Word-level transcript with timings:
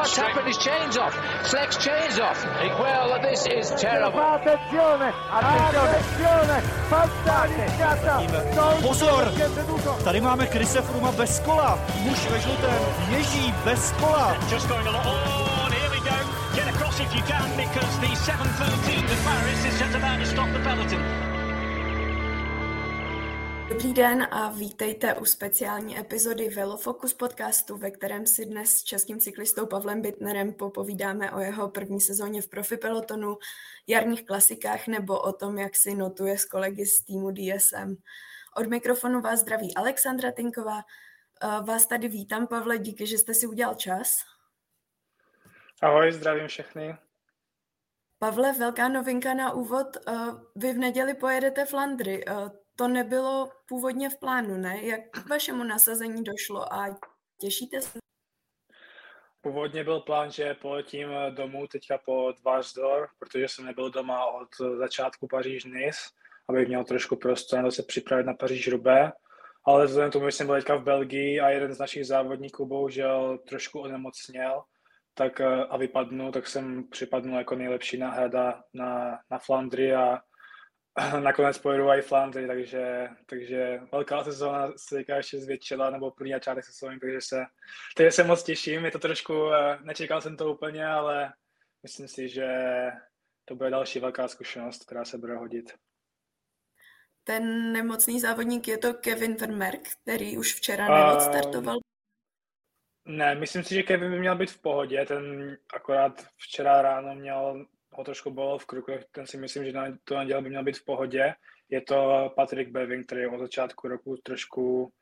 what's 0.00 0.16
happened? 0.16 0.46
His 0.48 0.58
chain's 0.58 0.96
off. 0.96 1.14
Flex 1.50 1.76
chain's 1.76 2.18
off. 2.18 2.40
Well, 2.80 3.20
this 3.20 3.46
is 3.46 3.70
terrible. 3.76 4.20
Attenzione, 4.20 5.12
attenzione, 5.30 6.58
fantasticata. 6.88 8.22
Pozor, 8.82 9.32
tady 10.04 10.20
máme 10.20 10.46
Krise 10.46 10.82
Fruma 10.82 11.12
bez 11.12 11.40
kola. 11.40 11.78
Muž 12.02 12.18
ve 12.30 12.40
žlutém 12.40 12.82
ježí 13.08 13.54
bez 13.64 13.92
kola. 13.92 14.36
Just 14.50 14.68
going 14.68 14.86
along. 14.86 15.06
Oh, 15.06 15.64
and 15.64 15.74
here 15.74 15.90
we 15.90 16.00
go. 16.00 16.16
Get 16.54 16.68
across 16.74 17.00
if 17.00 17.14
you 17.14 17.22
can 17.22 17.50
because 17.56 17.98
the 18.00 18.16
713 18.16 19.06
to 19.06 19.14
Paris 19.24 19.64
is 19.64 19.78
just 19.78 19.94
about 19.94 20.18
to 20.20 20.26
stop 20.26 20.48
the 20.52 20.58
peloton. 20.58 21.29
Dobrý 23.70 23.92
den 23.92 24.28
a 24.30 24.50
vítejte 24.50 25.14
u 25.14 25.24
speciální 25.24 25.98
epizody 25.98 26.48
Velofocus 26.48 27.14
podcastu, 27.14 27.76
ve 27.76 27.90
kterém 27.90 28.26
si 28.26 28.46
dnes 28.46 28.70
s 28.70 28.82
českým 28.82 29.20
cyklistou 29.20 29.66
Pavlem 29.66 30.02
Bitnerem 30.02 30.52
popovídáme 30.52 31.32
o 31.32 31.40
jeho 31.40 31.68
první 31.68 32.00
sezóně 32.00 32.42
v 32.42 32.48
profi 32.48 32.76
pelotonu, 32.76 33.38
jarních 33.86 34.26
klasikách 34.26 34.86
nebo 34.86 35.20
o 35.20 35.32
tom, 35.32 35.58
jak 35.58 35.76
si 35.76 35.94
notuje 35.94 36.38
s 36.38 36.44
kolegy 36.44 36.86
z 36.86 37.04
týmu 37.04 37.30
DSM. 37.30 37.96
Od 38.56 38.66
mikrofonu 38.66 39.20
vás 39.20 39.40
zdraví 39.40 39.76
Alexandra 39.76 40.32
Tinková. 40.32 40.82
Vás 41.64 41.86
tady 41.86 42.08
vítám, 42.08 42.46
Pavle, 42.46 42.78
díky, 42.78 43.06
že 43.06 43.18
jste 43.18 43.34
si 43.34 43.46
udělal 43.46 43.74
čas. 43.74 44.16
Ahoj, 45.82 46.12
zdravím 46.12 46.48
všechny. 46.48 46.96
Pavle, 48.18 48.52
velká 48.52 48.88
novinka 48.88 49.34
na 49.34 49.52
úvod. 49.52 49.86
Vy 50.56 50.72
v 50.72 50.78
neděli 50.78 51.14
pojedete 51.14 51.66
Flandry 51.66 52.24
to 52.80 52.88
nebylo 52.88 53.50
původně 53.68 54.10
v 54.10 54.18
plánu, 54.18 54.56
ne? 54.56 54.82
Jak 54.82 55.00
k 55.10 55.28
vašemu 55.28 55.64
nasazení 55.64 56.24
došlo 56.24 56.72
a 56.72 56.98
těšíte 57.40 57.80
se? 57.80 57.98
Původně 59.40 59.84
byl 59.84 60.00
plán, 60.00 60.30
že 60.30 60.54
poletím 60.54 61.08
domů 61.30 61.66
teďka 61.66 61.98
po 61.98 62.32
Dvarsdor, 62.40 63.08
protože 63.18 63.48
jsem 63.48 63.64
nebyl 63.64 63.90
doma 63.90 64.26
od 64.26 64.48
začátku 64.78 65.26
Paříž-Nice, 65.26 65.98
abych 66.48 66.68
měl 66.68 66.84
trošku 66.84 67.16
prostor 67.16 67.62
na 67.62 67.70
se 67.70 67.82
připravit 67.82 68.26
na 68.26 68.34
Paříž-Rubé. 68.34 69.12
Ale 69.64 69.86
vzhledem 69.86 70.10
tomu, 70.10 70.26
že 70.26 70.32
jsem 70.32 70.46
byl 70.46 70.56
teďka 70.56 70.76
v 70.76 70.84
Belgii 70.84 71.40
a 71.40 71.48
jeden 71.48 71.74
z 71.74 71.78
našich 71.78 72.06
závodníků 72.06 72.66
bohužel 72.66 73.38
trošku 73.48 73.80
onemocněl, 73.80 74.62
tak 75.14 75.40
a 75.68 75.76
vypadnu, 75.76 76.32
tak 76.32 76.46
jsem 76.46 76.88
připadnul 76.88 77.38
jako 77.38 77.54
nejlepší 77.54 77.98
náhrada 77.98 78.62
na, 78.74 79.18
na 79.30 79.38
Flandry 79.38 79.94
a 79.94 80.20
nakonec 81.22 81.58
pojedu 81.58 81.88
i 81.88 82.02
Flandry, 82.02 82.46
takže, 82.46 83.08
takže 83.26 83.80
velká 83.92 84.24
sezóna 84.24 84.72
se 84.76 84.94
teďka 84.94 85.16
ještě 85.16 85.38
zvětšila, 85.38 85.90
nebo 85.90 86.10
první 86.10 86.32
začátek 86.32 86.64
sezóny, 86.64 87.00
takže 87.00 87.20
se, 87.20 87.44
takže 87.96 88.10
se 88.10 88.24
moc 88.24 88.42
těším. 88.42 88.84
Je 88.84 88.90
to 88.90 88.98
trošku, 88.98 89.52
eh, 89.52 89.78
nečekal 89.82 90.20
jsem 90.20 90.36
to 90.36 90.52
úplně, 90.52 90.86
ale 90.86 91.32
myslím 91.82 92.08
si, 92.08 92.28
že 92.28 92.46
to 93.44 93.54
bude 93.54 93.70
další 93.70 94.00
velká 94.00 94.28
zkušenost, 94.28 94.84
která 94.84 95.04
se 95.04 95.18
bude 95.18 95.36
hodit. 95.36 95.74
Ten 97.24 97.72
nemocný 97.72 98.20
závodník 98.20 98.68
je 98.68 98.78
to 98.78 98.94
Kevin 98.94 99.36
Vermerk, 99.36 99.80
který 100.02 100.38
už 100.38 100.54
včera 100.54 100.88
neodstartoval. 100.88 101.76
Uh, 101.76 101.82
ne, 103.16 103.34
myslím 103.34 103.64
si, 103.64 103.74
že 103.74 103.82
Kevin 103.82 104.10
by 104.10 104.18
měl 104.18 104.36
být 104.36 104.50
v 104.50 104.62
pohodě, 104.62 105.06
ten 105.06 105.56
akorát 105.74 106.26
včera 106.36 106.82
ráno 106.82 107.14
měl 107.14 107.66
ho 108.00 108.04
trošku 108.04 108.30
bylo 108.30 108.58
v 108.58 108.66
kruku, 108.66 108.92
ten 109.12 109.26
si 109.26 109.36
myslím, 109.36 109.64
že 109.64 109.72
na 109.72 109.84
to 110.04 110.18
neděl 110.18 110.42
by 110.42 110.48
měl 110.48 110.64
být 110.64 110.78
v 110.78 110.84
pohodě. 110.84 111.34
Je 111.68 111.80
to 111.80 112.30
Patrick 112.36 112.70
Bevin, 112.70 113.04
který 113.04 113.26
od 113.26 113.38
začátku 113.38 113.88
roku 113.88 114.16
trošku 114.22 114.92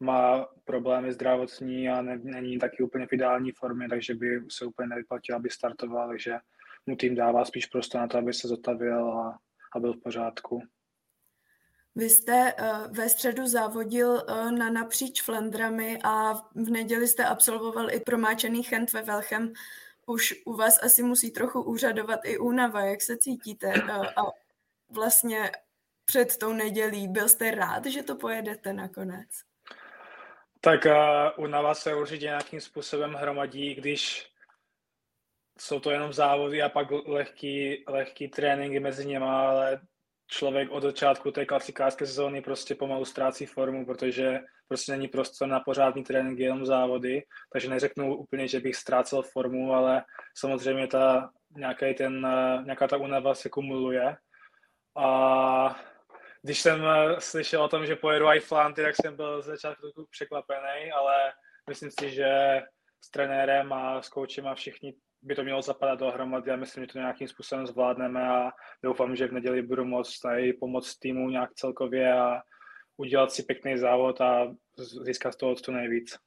má 0.00 0.46
problémy 0.64 1.12
zdravotní 1.12 1.88
a 1.88 2.02
ne, 2.02 2.20
není 2.22 2.58
taky 2.58 2.82
úplně 2.82 3.06
v 3.06 3.12
ideální 3.12 3.52
formě, 3.52 3.88
takže 3.88 4.14
by 4.14 4.40
se 4.50 4.64
úplně 4.64 4.88
nevyplatil, 4.88 5.36
aby 5.36 5.50
startoval, 5.50 6.08
takže 6.08 6.38
mu 6.86 6.96
tým 6.96 7.14
dává 7.14 7.44
spíš 7.44 7.66
prostor 7.66 8.00
na 8.00 8.08
to, 8.08 8.18
aby 8.18 8.32
se 8.32 8.48
zotavil 8.48 9.12
a, 9.12 9.38
a 9.76 9.80
byl 9.80 9.92
v 9.92 10.02
pořádku. 10.02 10.62
Vy 11.94 12.10
jste 12.10 12.54
uh, 12.54 12.96
ve 12.96 13.08
středu 13.08 13.46
závodil 13.46 14.10
uh, 14.10 14.52
na 14.52 14.70
napříč 14.70 15.22
Flandrami 15.22 15.98
a 16.04 16.34
v 16.54 16.70
neděli 16.70 17.08
jste 17.08 17.24
absolvoval 17.24 17.90
i 17.90 18.00
promáčený 18.00 18.62
Chent 18.62 18.92
ve 18.92 19.02
Velchem 19.02 19.52
už 20.06 20.34
u 20.44 20.56
vás 20.56 20.82
asi 20.82 21.02
musí 21.02 21.30
trochu 21.30 21.62
úřadovat 21.62 22.20
i 22.24 22.38
únava, 22.38 22.80
jak 22.80 23.02
se 23.02 23.16
cítíte 23.16 23.72
a 24.16 24.22
vlastně 24.90 25.52
před 26.04 26.36
tou 26.36 26.52
nedělí. 26.52 27.08
Byl 27.08 27.28
jste 27.28 27.50
rád, 27.50 27.86
že 27.86 28.02
to 28.02 28.16
pojedete 28.16 28.72
nakonec? 28.72 29.28
Tak 30.60 30.84
uh, 30.84 31.44
únava 31.44 31.74
se 31.74 31.94
určitě 31.94 32.24
nějakým 32.24 32.60
způsobem 32.60 33.14
hromadí, 33.14 33.74
když 33.74 34.30
jsou 35.58 35.80
to 35.80 35.90
jenom 35.90 36.12
závody 36.12 36.62
a 36.62 36.68
pak 36.68 36.88
lehký, 37.06 37.84
lehký 37.88 38.28
tréninky 38.28 38.80
mezi 38.80 39.06
nimi, 39.06 39.24
ale 39.24 39.80
člověk 40.26 40.70
od 40.70 40.82
začátku 40.82 41.30
té 41.30 41.46
klasikářské 41.46 42.06
sezóny 42.06 42.42
prostě 42.42 42.74
pomalu 42.74 43.04
ztrácí 43.04 43.46
formu, 43.46 43.86
protože 43.86 44.40
prostě 44.68 44.92
není 44.92 45.08
prostor 45.08 45.48
na 45.48 45.60
pořádný 45.60 46.04
trénink, 46.04 46.38
jenom 46.38 46.66
závody, 46.66 47.22
takže 47.52 47.68
neřeknu 47.68 48.16
úplně, 48.16 48.48
že 48.48 48.60
bych 48.60 48.76
ztrácel 48.76 49.22
formu, 49.22 49.74
ale 49.74 50.04
samozřejmě 50.36 50.86
ta, 50.86 51.30
nějaký 51.56 51.94
ten, 51.94 52.28
nějaká 52.64 52.88
ta 52.88 52.96
únava 52.96 53.34
se 53.34 53.48
kumuluje. 53.48 54.16
A 54.96 55.80
když 56.42 56.60
jsem 56.60 56.82
slyšel 57.18 57.62
o 57.62 57.68
tom, 57.68 57.86
že 57.86 57.96
pojedu 57.96 58.26
i 58.26 58.40
Flanty, 58.40 58.82
tak 58.82 58.94
jsem 58.96 59.16
byl 59.16 59.42
z 59.42 59.44
začátku 59.44 60.06
překvapený, 60.10 60.92
ale 60.92 61.32
myslím 61.68 61.90
si, 62.00 62.10
že 62.10 62.62
s 63.04 63.10
trenérem 63.10 63.72
a 63.72 64.02
s 64.02 64.08
koučem 64.08 64.46
a 64.46 64.54
všichni 64.54 64.94
by 65.24 65.34
to 65.34 65.42
mělo 65.42 65.62
zapadat 65.62 65.98
dohromady 65.98 66.50
a 66.50 66.56
myslím, 66.56 66.84
že 66.84 66.92
to 66.92 66.98
nějakým 66.98 67.28
způsobem 67.28 67.66
zvládneme 67.66 68.28
a 68.28 68.50
doufám, 68.82 69.16
že 69.16 69.26
v 69.26 69.32
neděli 69.32 69.62
budu 69.62 69.84
moct 69.84 70.24
i 70.38 70.52
pomoct 70.52 70.98
týmu 70.98 71.30
nějak 71.30 71.54
celkově 71.54 72.12
a 72.12 72.42
udělat 72.96 73.32
si 73.32 73.42
pěkný 73.42 73.78
závod 73.78 74.20
a 74.20 74.54
získat 74.76 75.32
z 75.32 75.36
toho 75.36 75.54
to 75.54 75.72
nejvíc. 75.72 76.18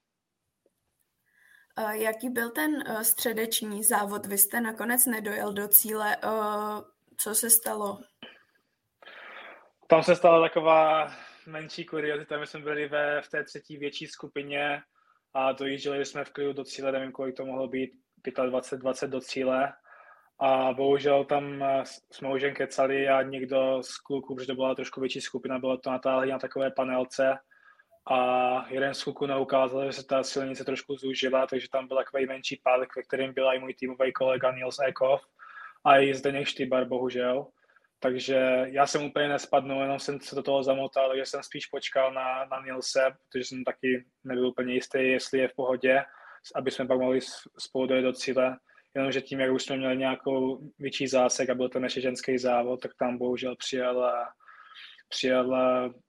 Jaký 1.91 2.30
byl 2.30 2.52
ten 2.52 2.72
e, 2.88 3.03
středeční 3.03 3.84
závod? 3.84 4.25
Vy 4.25 4.38
jste 4.38 4.62
nakonec 4.62 5.06
nedojel 5.06 5.53
do 5.53 5.68
cíle. 5.68 6.16
E, 6.16 6.19
co 7.18 7.36
se 7.36 7.50
stalo? 7.50 8.00
Tam 9.88 10.03
se 10.03 10.16
stala 10.16 10.47
taková 10.47 11.12
menší 11.47 11.86
kuriozita. 11.86 12.40
My 12.40 12.47
jsme 12.47 12.59
byli 12.59 12.88
ve, 12.88 13.22
v 13.22 13.30
té 13.30 13.44
třetí 13.44 13.78
větší 13.78 14.07
skupině 14.07 14.81
a 15.34 15.52
dojížděli 15.52 16.06
jsme 16.06 16.25
v 16.25 16.31
klidu 16.31 16.53
do 16.53 16.63
cíle, 16.63 16.91
nevím, 16.91 17.12
kolik 17.12 17.38
to 17.38 17.46
mohlo 17.46 17.68
být, 17.68 17.91
25, 18.25 18.79
20 18.79 19.07
do 19.07 19.22
cíle. 19.22 19.73
A 20.39 20.73
bohužel 20.73 21.25
tam 21.25 21.63
eh, 21.63 21.83
jsme 22.11 22.33
už 22.33 22.41
jen 22.41 22.53
kecali 22.53 23.09
a 23.09 23.22
někdo 23.22 23.83
z 23.83 23.97
kluků, 23.97 24.35
protože 24.35 24.47
to 24.47 24.55
byla 24.55 24.75
trošku 24.75 25.01
větší 25.01 25.22
skupina, 25.22 25.59
bylo 25.59 25.78
to 25.78 25.91
natáhli 25.91 26.31
na 26.31 26.39
takové 26.39 26.72
panelce. 26.72 27.38
A 28.11 28.66
jeden 28.69 28.94
z 28.94 29.03
kluků 29.03 29.25
neukázal, 29.25 29.85
že 29.85 29.91
se 29.91 30.06
ta 30.06 30.23
silnice 30.23 30.63
trošku 30.63 30.95
zúžila, 30.95 31.47
takže 31.47 31.67
tam 31.72 31.88
byl 31.88 31.97
takový 31.97 32.25
menší 32.25 32.61
pád, 32.63 32.79
ve 32.79 33.03
kterém 33.03 33.33
byl 33.33 33.53
i 33.53 33.59
můj 33.59 33.73
týmový 33.73 34.13
kolega 34.13 34.51
Nils 34.51 34.79
Ekov 34.88 35.22
a 35.85 36.00
i 36.00 36.13
Zdeněk 36.13 36.47
Štybar, 36.47 36.85
bohužel. 36.85 37.47
Takže 38.00 38.66
já 38.66 38.88
jsem 38.88 39.06
úplně 39.06 39.27
nespadnul, 39.27 39.81
jenom 39.81 40.00
jsem 40.00 40.19
se 40.19 40.35
do 40.35 40.44
toho 40.44 40.63
zamotal, 40.63 41.09
takže 41.09 41.25
jsem 41.25 41.44
spíš 41.44 41.66
počkal 41.66 42.13
na, 42.13 42.45
na 42.45 42.61
Nilse, 42.66 43.11
protože 43.29 43.45
jsem 43.45 43.63
taky 43.63 44.06
nebyl 44.23 44.47
úplně 44.47 44.73
jistý, 44.73 45.00
jestli 45.00 45.39
je 45.39 45.47
v 45.47 45.56
pohodě 45.56 46.03
aby 46.56 46.72
jsme 46.72 46.88
pak 46.88 47.00
mohli 47.00 47.19
spolu 47.58 47.88
dojet 47.88 48.02
do 48.02 48.13
cíle. 48.13 48.58
Jenomže 48.96 49.22
tím, 49.22 49.40
jak 49.40 49.52
už 49.52 49.63
jsme 49.63 49.78
měli 49.78 49.97
nějakou 49.97 50.59
větší 50.80 51.08
zásek 51.08 51.50
a 51.50 51.56
byl 51.56 51.69
to 51.69 51.80
naše 51.80 52.02
ženský 52.02 52.38
závod, 52.38 52.81
tak 52.81 52.91
tam 53.00 53.18
bohužel 53.18 53.56
přijel, 53.56 54.13
přijel 55.09 55.56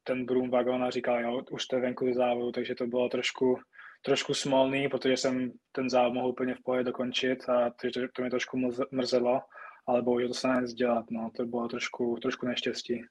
ten 0.05 0.27
Broom 0.27 0.51
vagon 0.51 0.85
a 0.85 0.91
říkal, 0.91 1.21
jo, 1.21 1.43
už 1.51 1.67
to 1.67 1.77
je 1.77 1.83
venku 1.83 2.07
ze 2.07 2.13
závodu, 2.13 2.53
takže 2.53 2.75
to 2.75 2.87
bylo 2.87 3.09
trošku, 3.09 3.59
trošku 4.03 4.35
smolný, 4.35 4.89
protože 4.89 5.17
jsem 5.17 5.53
ten 5.73 5.91
závod 5.91 6.15
mohl 6.15 6.29
úplně 6.29 6.55
v 6.55 6.63
pohodě 6.65 6.85
dokončit 6.85 7.49
a 7.49 7.71
to, 7.71 7.89
to 8.13 8.23
mě 8.23 8.31
trošku 8.31 8.71
mrzelo, 8.91 9.41
ale 9.87 10.03
bohužel 10.03 10.29
to 10.29 10.35
se 10.35 10.49
nedá 10.49 10.67
dělat, 10.67 11.05
no, 11.11 11.31
to 11.37 11.47
bylo 11.47 11.69
trošku, 11.69 12.19
trošku 12.23 12.47
neštěstí. 12.47 13.05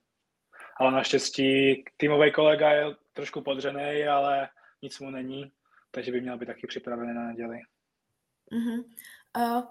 Ale 0.79 0.91
naštěstí 0.91 1.83
týmový 1.97 2.31
kolega 2.31 2.71
je 2.71 2.85
trošku 3.13 3.41
podřený, 3.41 4.03
ale 4.03 4.49
nic 4.81 4.99
mu 4.99 5.09
není 5.09 5.51
takže 5.97 6.11
by 6.11 6.21
měl 6.21 6.37
být 6.37 6.45
taky 6.45 6.67
připravený 6.67 7.13
na 7.13 7.27
neděli. 7.27 7.57
Uh-huh. 8.51 8.83
Uh, 9.37 9.63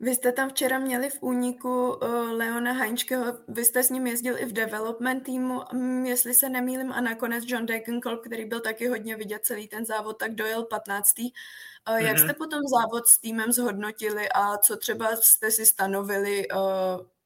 vy 0.00 0.14
jste 0.14 0.32
tam 0.32 0.50
včera 0.50 0.78
měli 0.78 1.10
v 1.10 1.22
úniku 1.22 1.92
uh, 1.92 2.32
Leona 2.32 2.72
Heinčkeho, 2.72 3.24
vy 3.48 3.64
jste 3.64 3.82
s 3.82 3.90
ním 3.90 4.06
jezdil 4.06 4.38
i 4.38 4.44
v 4.44 4.52
development 4.52 5.24
týmu, 5.24 5.60
um, 5.72 6.06
jestli 6.06 6.34
se 6.34 6.48
nemýlim, 6.48 6.92
a 6.92 7.00
nakonec 7.00 7.44
John 7.46 7.66
Degenkolb, 7.66 8.20
který 8.24 8.44
byl 8.44 8.60
taky 8.60 8.88
hodně 8.88 9.16
vidět 9.16 9.44
celý 9.44 9.68
ten 9.68 9.84
závod, 9.84 10.18
tak 10.18 10.34
dojel 10.34 10.64
15. 10.64 11.18
Uh, 11.18 11.26
uh-huh. 11.26 11.96
Jak 11.96 12.18
jste 12.18 12.34
potom 12.34 12.60
závod 12.80 13.06
s 13.06 13.20
týmem 13.20 13.52
zhodnotili 13.52 14.28
a 14.34 14.58
co 14.58 14.76
třeba 14.76 15.16
jste 15.16 15.50
si 15.50 15.66
stanovili 15.66 16.48
uh, 16.48 16.58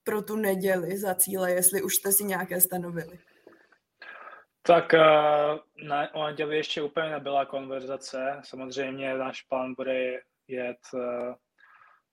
pro 0.04 0.22
tu 0.22 0.36
neděli 0.36 0.98
za 0.98 1.14
cíle, 1.14 1.52
jestli 1.52 1.82
už 1.82 1.94
jste 1.94 2.12
si 2.12 2.24
nějaké 2.24 2.60
stanovili? 2.60 3.18
Tak 4.62 4.94
na, 5.84 6.14
o 6.14 6.26
neděli 6.26 6.56
ještě 6.56 6.82
úplně 6.82 7.10
nebyla 7.10 7.46
konverzace. 7.46 8.40
Samozřejmě 8.44 9.14
náš 9.14 9.42
plán 9.42 9.74
bude 9.74 10.20
jet 10.48 10.78
uh, 10.94 11.34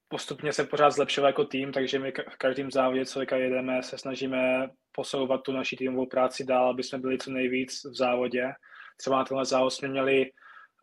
postupně 0.07 0.53
se 0.53 0.63
pořád 0.63 0.91
zlepšovat 0.91 1.27
jako 1.27 1.45
tým, 1.45 1.71
takže 1.71 1.99
my 1.99 2.11
v 2.11 2.37
každém 2.37 2.71
závodě, 2.71 3.05
co 3.05 3.21
jedeme, 3.35 3.83
se 3.83 3.97
snažíme 3.97 4.69
posouvat 4.91 5.43
tu 5.43 5.51
naší 5.51 5.75
týmovou 5.75 6.05
práci 6.05 6.45
dál, 6.45 6.69
aby 6.69 6.83
jsme 6.83 6.99
byli 6.99 7.17
co 7.17 7.31
nejvíc 7.31 7.85
v 7.85 7.95
závodě. 7.95 8.51
Třeba 8.97 9.17
na 9.17 9.23
tenhle 9.23 9.45
závod 9.45 9.73
jsme 9.73 9.87
měli 9.87 10.31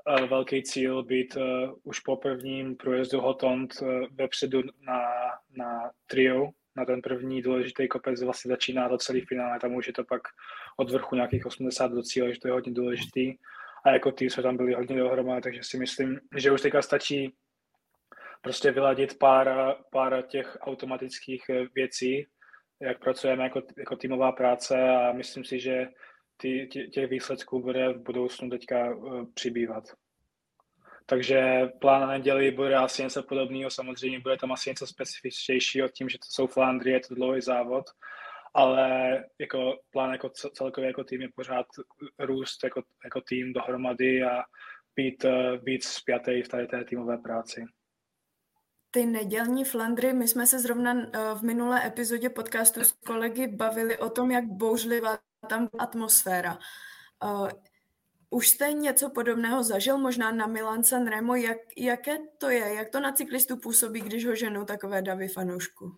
uh, 0.09 0.27
velký 0.27 0.63
cíl 0.63 1.03
být 1.03 1.37
už 1.83 2.01
po 2.01 2.17
prvním 2.17 2.77
průjezdu 2.77 3.21
Hotond 3.21 3.75
vepředu 4.11 4.63
na, 4.81 5.01
na 5.57 5.91
trio, 6.07 6.51
na 6.77 6.85
ten 6.85 7.03
první 7.03 7.43
důležitý 7.43 7.89
kopec 7.89 8.23
vlastně 8.23 8.49
začíná 8.49 8.89
to 8.89 8.99
celý 8.99 9.21
finále, 9.21 9.61
tam 9.61 9.75
už 9.75 9.87
je 9.87 9.93
to 9.93 10.05
pak 10.05 10.23
od 10.77 10.91
vrchu 10.91 11.15
nějakých 11.15 11.47
80 11.47 11.93
do 11.93 12.03
cíle, 12.03 12.33
že 12.33 12.41
to 12.41 12.49
je 12.49 12.53
hodně 12.53 12.73
důležitý. 12.73 13.35
A 13.85 13.91
jako 13.91 14.13
tým 14.13 14.31
jsme 14.31 14.43
tam 14.43 14.57
byli 14.57 14.75
hodně 14.75 14.97
dohromady, 14.97 15.41
takže 15.41 15.61
si 15.63 15.79
myslím, 15.79 16.21
že 16.37 16.53
už 16.53 16.61
teďka 16.61 16.83
stačí 16.83 17.35
prostě 18.43 18.71
vyladit 18.71 19.19
pár, 19.19 19.77
pár 19.91 20.23
těch 20.23 20.59
automatických 20.61 21.45
eh, 21.51 21.67
věcí, 21.75 22.27
jak 22.81 23.01
pracujeme 23.01 23.45
jako, 23.45 23.63
jako 23.79 23.97
týmová 23.97 24.33
práce 24.33 24.89
a 24.89 25.13
myslím 25.13 25.45
si, 25.45 25.61
že 25.61 25.89
ty, 26.37 26.69
tě, 26.73 26.87
těch 26.87 27.11
výsledků 27.11 27.63
bude 27.63 27.93
v 27.93 28.03
budoucnu 28.03 28.51
teďka 28.51 28.95
uh, 28.95 29.25
přibývat. 29.35 29.85
Takže 31.07 31.69
plán 31.81 32.01
na 32.01 32.07
neděli 32.07 32.51
bude 32.51 32.75
asi 32.75 33.03
něco 33.03 33.23
podobného, 33.23 33.71
samozřejmě 33.71 34.21
bude 34.21 34.37
tam 34.37 34.53
asi 34.53 34.71
něco 34.71 34.87
specifičtějšího 34.87 35.89
tím, 35.89 36.09
že 36.09 36.19
to 36.19 36.27
jsou 36.29 36.47
Flandry, 36.47 36.91
je 36.91 37.01
to 37.01 37.15
dlouhý 37.15 37.41
závod, 37.41 37.85
ale 38.57 39.25
jako 39.39 39.79
plán 39.91 40.13
jako 40.13 40.31
celkově 40.31 40.87
jako 40.89 41.05
tým 41.05 41.23
je 41.23 41.29
pořád 41.35 41.67
růst 42.19 42.65
jako, 42.65 42.83
jako 43.05 43.21
tým 43.21 43.53
dohromady 43.53 44.23
a 44.23 44.43
být 44.97 45.25
uh, 45.25 45.31
víc 45.63 45.85
spjatý 45.85 46.43
v 46.43 46.49
tady 46.49 46.67
té 46.67 46.85
týmové 46.85 47.19
práci. 47.19 47.65
Ty 48.91 49.07
nedělní 49.07 49.65
Flandry, 49.65 50.13
my 50.13 50.29
jsme 50.29 50.47
se 50.47 50.59
zrovna 50.59 50.95
eh, 50.95 51.35
v 51.35 51.43
minulé 51.43 51.87
epizodě 51.87 52.31
podcastu 52.31 52.81
s 52.81 52.93
kolegy 52.93 53.47
bavili 53.47 53.99
o 53.99 54.11
tom, 54.11 54.31
jak 54.31 54.45
bouřlivá 54.45 55.19
tam 55.49 55.69
atmosféra. 55.79 56.59
Uh, 57.25 57.49
už 58.31 58.49
jste 58.49 58.73
něco 58.73 59.11
podobného 59.11 59.63
zažil, 59.63 59.99
možná 59.99 60.31
na 60.33 60.47
Milan 60.47 60.85
San 60.85 61.07
Remo, 61.07 61.35
jak, 61.35 61.59
jaké 61.77 62.19
to 62.39 62.51
je, 62.51 62.75
jak 62.75 62.89
to 62.91 63.01
na 63.01 63.13
cyklistu 63.13 63.57
působí, 63.57 64.01
když 64.01 64.27
ho 64.27 64.35
ženou 64.35 64.65
takové 64.65 65.03
davy 65.03 65.29
fanoušku? 65.29 65.97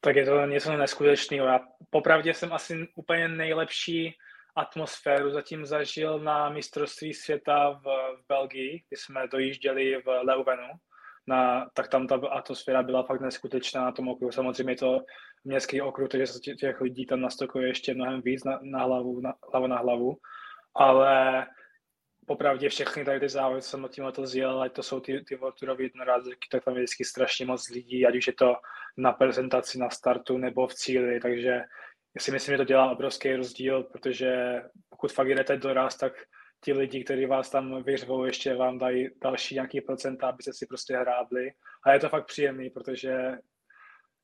Tak 0.00 0.16
je 0.16 0.24
to 0.24 0.46
něco 0.46 0.76
neskutečného. 0.76 1.46
Já 1.46 1.60
popravdě 1.90 2.34
jsem 2.34 2.52
asi 2.52 2.88
úplně 2.94 3.28
nejlepší 3.28 4.14
atmosféru 4.56 5.30
zatím 5.30 5.66
zažil 5.66 6.18
na 6.18 6.48
mistrovství 6.48 7.14
světa 7.14 7.70
v, 7.70 7.82
v 7.82 8.26
Belgii, 8.28 8.82
kdy 8.88 8.96
jsme 8.96 9.28
dojížděli 9.28 10.02
v 10.02 10.06
Leuvenu 10.06 10.68
na, 11.26 11.70
tak 11.74 11.88
tam 11.88 12.06
ta 12.06 12.20
atmosféra 12.30 12.82
byla 12.82 13.02
fakt 13.02 13.20
neskutečná 13.20 13.84
na 13.84 13.92
tom 13.92 14.08
okruhu. 14.08 14.32
Samozřejmě 14.32 14.76
to 14.76 15.00
městský 15.44 15.80
okruh, 15.80 16.08
takže 16.08 16.26
se 16.26 16.40
těch 16.40 16.80
lidí 16.80 17.06
tam 17.06 17.20
nastokuje 17.20 17.68
ještě 17.68 17.94
mnohem 17.94 18.22
víc 18.22 18.44
na, 18.44 18.58
na 18.62 18.84
hlavu, 18.84 19.20
na, 19.20 19.34
hlavu 19.52 19.66
na 19.66 19.78
hlavu. 19.78 20.16
Ale 20.74 21.46
popravdě 22.28 22.68
všechny 22.68 23.04
tady 23.04 23.20
ty 23.20 23.28
závody, 23.28 23.62
co 23.62 23.68
jsem 23.68 23.88
tím 23.90 24.12
to 24.12 24.26
zjel, 24.26 24.62
ať 24.62 24.72
to 24.72 24.82
jsou 24.82 25.00
ty, 25.00 25.24
ty 25.24 25.36
Vorturové 25.36 25.82
jednorazky, 25.82 26.48
tak 26.50 26.64
tam 26.64 26.74
je 26.74 26.80
vždycky 26.80 27.04
strašně 27.04 27.46
moc 27.46 27.68
lidí, 27.70 28.06
ať 28.06 28.16
už 28.16 28.26
je 28.26 28.32
to 28.32 28.56
na 28.96 29.12
prezentaci, 29.12 29.78
na 29.78 29.90
startu 29.90 30.38
nebo 30.38 30.66
v 30.66 30.74
cíli, 30.74 31.20
takže 31.20 31.50
já 32.14 32.20
si 32.20 32.30
myslím, 32.32 32.52
že 32.52 32.56
to 32.56 32.64
dělá 32.64 32.90
obrovský 32.90 33.36
rozdíl, 33.36 33.82
protože 33.82 34.62
pokud 34.90 35.12
fakt 35.12 35.28
jdete 35.28 35.56
doraz, 35.56 35.96
tak 35.96 36.12
ti 36.64 36.72
lidi, 36.72 37.04
kteří 37.04 37.26
vás 37.26 37.50
tam 37.50 37.82
vyřvou, 37.82 38.24
ještě 38.24 38.54
vám 38.54 38.78
dají 38.78 39.08
další 39.22 39.54
nějaký 39.54 39.80
procenta, 39.80 40.28
aby 40.28 40.42
se 40.42 40.52
si 40.52 40.66
prostě 40.66 40.96
hrábli. 40.96 41.50
A 41.84 41.92
je 41.92 42.00
to 42.00 42.08
fakt 42.08 42.26
příjemný, 42.26 42.70
protože 42.70 43.38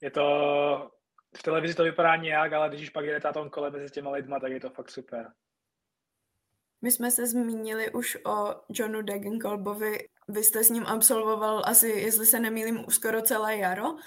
je 0.03 0.11
to, 0.11 0.91
v 1.37 1.43
televizi 1.43 1.75
to 1.75 1.85
vypadá 1.85 2.17
nějak, 2.17 2.53
ale 2.53 2.69
když 2.69 2.91
pak 2.91 3.05
jedete 3.05 3.29
na 3.29 3.33
tom 3.33 3.51
kole 3.51 3.71
mezi 3.71 3.93
těma 3.93 4.11
lidma, 4.11 4.41
tak 4.41 4.53
je 4.53 4.61
to 4.61 4.71
fakt 4.71 4.91
super. 4.91 5.27
My 6.85 6.91
jsme 6.91 7.11
se 7.11 7.27
zmínili 7.27 7.91
už 7.91 8.19
o 8.27 8.55
Johnu 8.69 9.03
Degenkolbovi. 9.03 10.09
Vy 10.29 10.45
jste 10.45 10.65
s 10.65 10.71
ním 10.71 10.87
absolvoval 10.87 11.63
asi, 11.67 11.89
jestli 11.89 12.27
se 12.27 12.41
nemýlím, 12.41 12.85
skoro 12.89 13.23
celé 13.23 13.57
jaro. 13.57 13.91
Uh, 13.91 13.99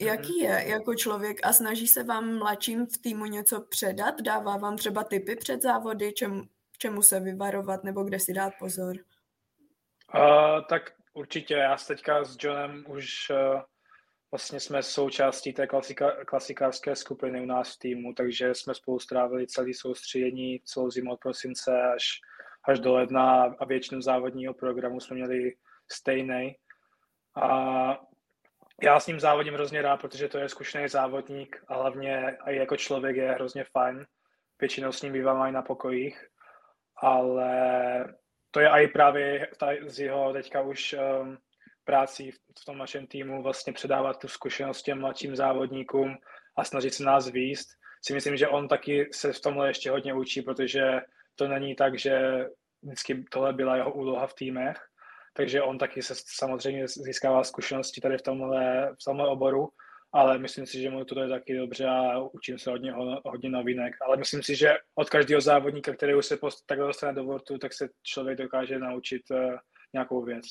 jaký 0.00 0.42
mhm. 0.42 0.52
je 0.52 0.68
jako 0.68 0.94
člověk 0.94 1.46
a 1.46 1.52
snaží 1.52 1.86
se 1.86 2.04
vám 2.04 2.38
mladším 2.38 2.86
v 2.86 2.98
týmu 2.98 3.24
něco 3.24 3.60
předat? 3.60 4.20
Dává 4.20 4.56
vám 4.56 4.76
třeba 4.76 5.04
tipy 5.04 5.36
před 5.36 5.62
závody, 5.62 6.12
čem, 6.12 6.48
čemu 6.78 7.02
se 7.02 7.20
vyvarovat 7.20 7.84
nebo 7.84 8.04
kde 8.04 8.20
si 8.20 8.32
dát 8.32 8.52
pozor? 8.58 8.96
Uh, 10.14 10.60
tak 10.68 10.92
určitě, 11.12 11.54
já 11.54 11.76
teďka 11.76 12.24
s 12.24 12.36
Johnem 12.40 12.84
už 12.88 13.30
uh, 13.30 13.60
vlastně 14.34 14.60
jsme 14.60 14.82
součástí 14.82 15.52
té 15.52 15.66
klasika, 15.66 16.24
klasikářské 16.24 16.96
skupiny 16.96 17.40
u 17.40 17.46
nás 17.46 17.74
v 17.74 17.78
týmu, 17.78 18.14
takže 18.14 18.54
jsme 18.54 18.74
spolu 18.74 18.98
strávili 18.98 19.46
celý 19.46 19.74
soustředění, 19.74 20.60
celou 20.64 20.90
zimu 20.90 21.12
od 21.12 21.20
prosince 21.20 21.82
až, 21.82 22.20
až 22.64 22.80
do 22.80 22.94
ledna 22.94 23.42
a 23.58 23.64
většinu 23.64 24.00
závodního 24.00 24.54
programu 24.54 25.00
jsme 25.00 25.16
měli 25.16 25.54
stejný. 25.92 26.56
A 27.42 27.98
já 28.82 29.00
s 29.00 29.06
ním 29.06 29.20
závodím 29.20 29.54
hrozně 29.54 29.82
rád, 29.82 29.96
protože 29.96 30.28
to 30.28 30.38
je 30.38 30.48
zkušený 30.48 30.88
závodník 30.88 31.64
a 31.68 31.74
hlavně 31.74 32.36
i 32.46 32.56
jako 32.56 32.76
člověk 32.76 33.16
je 33.16 33.32
hrozně 33.32 33.64
fajn. 33.64 34.06
Většinou 34.60 34.92
s 34.92 35.02
ním 35.02 35.12
bývám 35.12 35.48
i 35.48 35.52
na 35.52 35.62
pokojích 35.62 36.28
ale 36.96 38.14
to 38.50 38.60
je 38.60 38.68
i 38.68 38.88
právě 38.88 39.48
z 39.86 39.98
jeho 39.98 40.32
teďka 40.32 40.60
už 40.60 40.94
um, 40.94 41.38
práci 41.84 42.30
v 42.32 42.64
tom 42.64 42.78
našem 42.78 43.06
týmu 43.06 43.42
vlastně 43.42 43.72
předávat 43.72 44.18
tu 44.20 44.28
zkušenost 44.28 44.82
těm 44.82 45.00
mladším 45.00 45.36
závodníkům 45.36 46.16
a 46.56 46.64
snažit 46.64 46.94
se 46.94 47.04
nás 47.04 47.30
výst. 47.30 47.68
Si 48.06 48.14
myslím, 48.14 48.36
že 48.36 48.48
on 48.48 48.68
taky 48.68 49.08
se 49.12 49.32
v 49.32 49.40
tomhle 49.40 49.68
ještě 49.68 49.90
hodně 49.90 50.14
učí, 50.14 50.42
protože 50.42 51.00
to 51.34 51.48
není 51.48 51.74
tak, 51.74 51.98
že 51.98 52.44
vždycky 52.82 53.24
tohle 53.30 53.52
byla 53.52 53.76
jeho 53.76 53.92
úloha 53.92 54.26
v 54.26 54.34
týmech, 54.34 54.76
takže 55.36 55.62
on 55.62 55.78
taky 55.78 56.02
se 56.02 56.14
samozřejmě 56.16 56.88
získává 56.88 57.44
zkušenosti 57.44 58.00
tady 58.00 58.18
v 58.18 58.22
tomhle, 58.22 58.94
v 59.00 59.04
tomhle 59.04 59.28
oboru 59.28 59.68
ale 60.14 60.38
myslím 60.38 60.66
si, 60.66 60.80
že 60.80 60.90
mu 60.90 61.04
to 61.04 61.20
je 61.20 61.28
taky 61.28 61.56
dobře 61.56 61.86
a 61.86 62.18
učím 62.18 62.58
se 62.58 62.70
od 62.70 62.82
něho 62.82 63.20
hodně 63.24 63.50
novinek. 63.50 63.94
Ale 64.02 64.16
myslím 64.16 64.42
si, 64.42 64.56
že 64.56 64.74
od 64.94 65.10
každého 65.10 65.40
závodníka, 65.40 65.94
který 65.94 66.14
už 66.14 66.26
se 66.26 66.38
takhle 66.66 66.86
dostane 66.86 67.12
do 67.12 67.24
vortu, 67.24 67.58
tak 67.58 67.72
se 67.72 67.88
člověk 68.02 68.38
dokáže 68.38 68.78
naučit 68.78 69.22
uh, 69.30 69.38
nějakou 69.92 70.22
věc. 70.24 70.44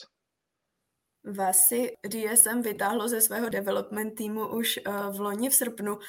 Vás 1.25 1.57
si 1.67 1.91
DSM 2.07 2.62
vytáhlo 2.62 3.07
ze 3.07 3.21
svého 3.21 3.50
development 3.50 4.15
týmu 4.15 4.48
už 4.48 4.79
uh, 4.88 5.15
v 5.15 5.19
loni 5.19 5.50
v 5.50 5.55
srpnu. 5.55 6.00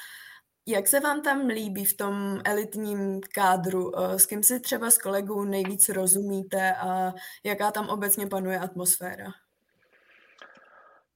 Jak 0.67 0.87
se 0.87 0.99
vám 0.99 1.21
tam 1.21 1.47
líbí 1.47 1.85
v 1.85 1.97
tom 1.97 2.41
elitním 2.45 3.21
kádru? 3.21 3.91
Uh, 3.91 4.15
s 4.15 4.25
kým 4.25 4.43
si 4.43 4.59
třeba 4.59 4.91
s 4.91 4.97
kolegou 4.97 5.43
nejvíc 5.43 5.89
rozumíte 5.89 6.75
a 6.75 7.13
jaká 7.43 7.71
tam 7.71 7.89
obecně 7.89 8.27
panuje 8.27 8.59
atmosféra? 8.59 9.31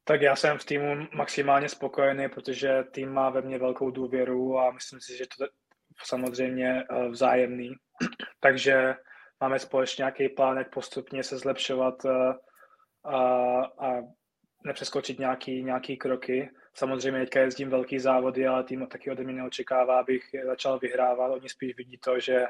Tak 0.04 0.22
já 0.22 0.36
jsem 0.36 0.58
v 0.58 0.66
týmu 0.66 1.08
maximálně 1.16 1.70
spokojený, 1.70 2.30
protože 2.30 2.84
tým 2.92 3.10
má 3.10 3.30
ve 3.30 3.42
mně 3.42 3.58
velkou 3.58 3.92
důvěru 3.92 4.60
a 4.60 4.72
myslím 4.72 5.02
si, 5.02 5.18
že 5.18 5.26
to 5.38 5.44
je 5.44 5.50
samozřejmě 6.04 6.84
eh, 6.90 7.10
vzájemný. 7.10 7.76
Takže 8.40 8.96
máme 9.42 9.60
společně 9.60 10.02
nějaký 10.02 10.30
plán, 10.30 10.58
jak 10.58 10.74
postupně 10.74 11.24
se 11.24 11.38
zlepšovat 11.38 12.06
eh, 12.06 12.10
a, 13.04 13.18
a 13.64 14.02
nepřeskočit 14.66 15.20
nějaký, 15.20 15.64
nějaký 15.64 15.98
kroky. 15.98 16.50
Samozřejmě 16.74 17.20
teďka 17.20 17.40
jezdím 17.40 17.70
velký 17.70 18.00
závody, 18.00 18.48
ale 18.48 18.64
tým 18.64 18.88
taky 18.88 19.12
ode 19.12 19.24
mě 19.24 19.34
neočekává, 19.34 20.00
abych 20.00 20.24
začal 20.46 20.80
vyhrávat. 20.80 21.32
Oni 21.32 21.50
spíš 21.50 21.78
vidí 21.78 21.98
to, 21.98 22.20
že 22.20 22.46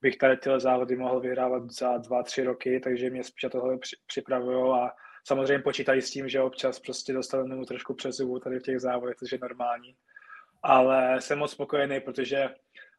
bych 0.00 0.16
tady 0.16 0.36
tyhle 0.36 0.60
závody 0.60 0.96
mohl 0.96 1.20
vyhrávat 1.20 1.70
za 1.70 1.98
dva, 1.98 2.22
tři 2.22 2.44
roky, 2.44 2.80
takže 2.80 3.10
mě 3.10 3.24
spíš 3.24 3.50
tohle 3.52 3.78
připravují 4.06 4.80
a 4.80 4.90
samozřejmě 5.24 5.62
počítají 5.62 6.02
s 6.02 6.10
tím, 6.10 6.28
že 6.28 6.40
občas 6.40 6.80
prostě 6.80 7.12
dostaneme 7.12 7.66
trošku 7.66 7.94
přes 7.94 8.16
zubu 8.16 8.38
tady 8.38 8.58
v 8.58 8.62
těch 8.62 8.80
závodech, 8.80 9.16
což 9.16 9.32
je 9.32 9.38
normální. 9.42 9.96
Ale 10.62 11.20
jsem 11.20 11.38
moc 11.38 11.52
spokojený, 11.52 12.00
protože 12.00 12.48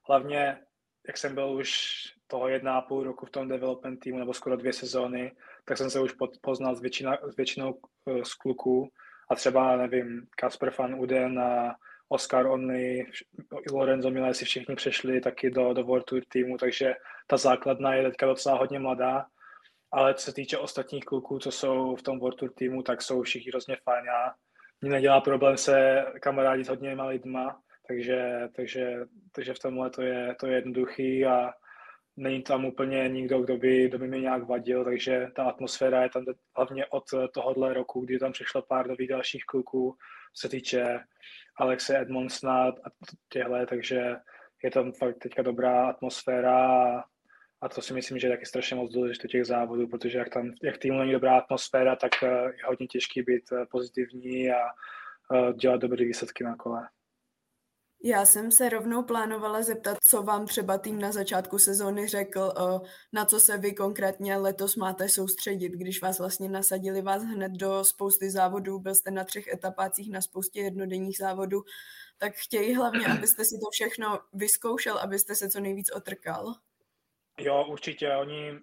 hlavně, 0.08 0.60
jak 1.08 1.18
jsem 1.18 1.36
byl 1.36 1.50
už 1.50 1.94
toho 2.27 2.48
jedna 2.48 2.82
půl 2.82 3.04
roku 3.04 3.25
v 3.25 3.32
tom 3.32 3.48
development 3.48 4.00
týmu, 4.00 4.20
nebo 4.20 4.34
skoro 4.34 4.58
dvě 4.58 4.74
sezóny, 4.74 5.32
tak 5.67 5.77
jsem 5.77 5.89
se 5.89 6.00
už 6.00 6.15
poznal 6.41 6.75
s, 6.75 6.81
většina, 6.81 7.17
s 7.27 7.36
většinou 7.36 7.79
eh, 8.09 8.25
z 8.25 8.33
kluků 8.33 8.89
a 9.29 9.36
třeba, 9.36 9.77
nevím, 9.77 10.27
Kasper 10.36 10.74
van 10.79 10.95
Uden 10.95 11.39
a 11.39 11.75
Oscar 12.09 12.47
Only, 12.47 13.05
Lorenzo 13.71 14.12
Milesi 14.12 14.45
všichni 14.45 14.75
přešli 14.75 15.21
taky 15.21 15.50
do, 15.50 15.74
do 15.74 15.83
World 15.83 16.05
Tour 16.05 16.21
týmu, 16.27 16.57
takže 16.57 16.93
ta 17.27 17.38
základna 17.38 17.93
je 17.93 18.09
teďka 18.09 18.25
docela 18.25 18.57
hodně 18.57 18.79
mladá 18.79 19.25
ale 19.91 20.13
co 20.13 20.25
se 20.25 20.33
týče 20.33 20.57
ostatních 20.57 21.05
kluků, 21.05 21.39
co 21.39 21.51
jsou 21.51 21.95
v 21.95 22.01
tom 22.01 22.19
World 22.19 22.39
Tour 22.39 22.51
týmu, 22.53 22.83
tak 22.83 23.01
jsou 23.01 23.21
všichni 23.21 23.51
hrozně 23.51 23.77
fajn. 23.83 24.05
Já 24.05 24.33
mě 24.81 24.91
nedělá 24.91 25.21
problém 25.21 25.57
se 25.57 26.05
kamarádit 26.21 26.65
s 26.65 26.69
hodně 26.69 26.93
lidma, 26.93 27.62
takže, 27.88 28.50
takže, 28.55 29.05
takže 29.31 29.53
v 29.53 29.59
tomhle 29.59 29.89
to 29.89 30.01
je, 30.01 30.36
to 30.39 30.47
je 30.47 30.55
jednoduchý 30.55 31.25
a 31.25 31.53
není 32.17 32.43
tam 32.43 32.65
úplně 32.65 33.09
nikdo, 33.09 33.41
kdo 33.41 33.57
by, 33.57 33.88
kdo 33.88 34.00
by 34.00 34.07
mi 34.07 34.21
nějak 34.21 34.43
vadil, 34.43 34.83
takže 34.83 35.27
ta 35.36 35.43
atmosféra 35.43 36.03
je 36.03 36.09
tam 36.09 36.25
hlavně 36.55 36.86
od 36.86 37.03
tohohle 37.33 37.74
roku, 37.74 38.01
kdy 38.01 38.19
tam 38.19 38.31
přišlo 38.31 38.62
pár 38.62 38.88
nových 38.88 39.09
dalších 39.09 39.45
kluků, 39.45 39.95
se 40.33 40.50
týče 40.50 41.00
Alexe 41.57 42.00
Edmondsona 42.00 42.67
a 42.67 42.89
těhle, 43.29 43.65
takže 43.65 44.15
je 44.63 44.71
tam 44.71 44.91
fakt 44.91 45.17
teďka 45.17 45.41
dobrá 45.41 45.89
atmosféra 45.89 46.57
a, 47.62 47.69
to 47.69 47.81
si 47.81 47.93
myslím, 47.93 48.19
že 48.19 48.27
je 48.27 48.31
taky 48.31 48.45
strašně 48.45 48.75
moc 48.75 48.93
důležité 48.93 49.27
těch 49.27 49.45
závodů, 49.45 49.88
protože 49.88 50.17
jak 50.17 50.29
tam, 50.29 50.53
jak 50.63 50.77
týmu 50.77 51.00
není 51.00 51.12
dobrá 51.12 51.38
atmosféra, 51.38 51.95
tak 51.95 52.24
eh, 52.24 52.27
je 52.27 52.65
hodně 52.65 52.88
těžký 52.88 53.21
být 53.21 53.51
eh, 53.51 53.65
pozitivní 53.71 54.51
a 54.51 54.59
eh, 55.36 55.53
dělat 55.53 55.81
dobré 55.81 56.05
výsledky 56.05 56.43
na 56.43 56.55
kole. 56.55 56.88
Já 58.04 58.25
jsem 58.25 58.51
se 58.51 58.70
rovnou 58.70 59.04
plánovala 59.04 59.63
zeptat, 59.63 59.98
co 60.04 60.24
vám 60.24 60.46
třeba 60.46 60.77
tým 60.77 61.00
na 61.00 61.12
začátku 61.12 61.60
sezóny 61.60 62.08
řekl, 62.08 62.54
na 63.13 63.25
co 63.25 63.39
se 63.39 63.58
vy 63.58 63.74
konkrétně 63.74 64.38
letos 64.38 64.75
máte 64.75 65.10
soustředit, 65.10 65.70
když 65.70 66.01
vás 66.01 66.20
vlastně 66.20 66.50
nasadili 66.50 67.01
vás 67.01 67.24
hned 67.24 67.51
do 67.51 67.84
spousty 67.84 68.30
závodů, 68.30 68.80
byl 68.80 68.96
jste 68.96 69.12
na 69.12 69.24
třech 69.24 69.48
etapácích 69.48 70.12
na 70.12 70.22
spoustě 70.22 70.62
jednodenních 70.62 71.18
závodů, 71.18 71.63
tak 72.18 72.34
chtějí 72.36 72.75
hlavně, 72.75 73.06
abyste 73.18 73.46
si 73.46 73.56
to 73.60 73.70
všechno 73.72 74.20
vyzkoušel, 74.34 74.98
abyste 74.98 75.36
se 75.36 75.50
co 75.50 75.60
nejvíc 75.60 75.92
otrkal. 75.92 76.54
Jo, 77.39 77.66
určitě. 77.70 78.16
Oni 78.16 78.60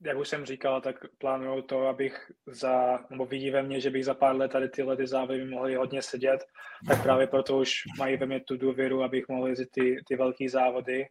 jak 0.00 0.18
už 0.18 0.28
jsem 0.28 0.46
říkal, 0.46 0.80
tak 0.80 0.96
plánuju 1.18 1.62
to, 1.62 1.86
abych 1.86 2.32
za, 2.46 2.98
nebo 3.10 3.26
vidí 3.26 3.50
ve 3.50 3.62
mně, 3.62 3.80
že 3.80 3.90
bych 3.90 4.04
za 4.04 4.14
pár 4.14 4.36
let 4.36 4.52
tady 4.52 4.68
tyhle 4.68 4.96
ty 4.96 5.06
závody 5.06 5.44
mohly 5.44 5.74
hodně 5.74 6.02
sedět, 6.02 6.44
tak 6.88 7.02
právě 7.02 7.26
proto 7.26 7.58
už 7.58 7.82
mají 7.98 8.16
ve 8.16 8.26
mně 8.26 8.40
tu 8.40 8.56
důvěru, 8.56 9.02
abych 9.02 9.28
mohl 9.28 9.48
jezdit 9.48 9.68
ty, 9.70 9.96
ty 10.08 10.16
velké 10.16 10.48
závody. 10.48 11.06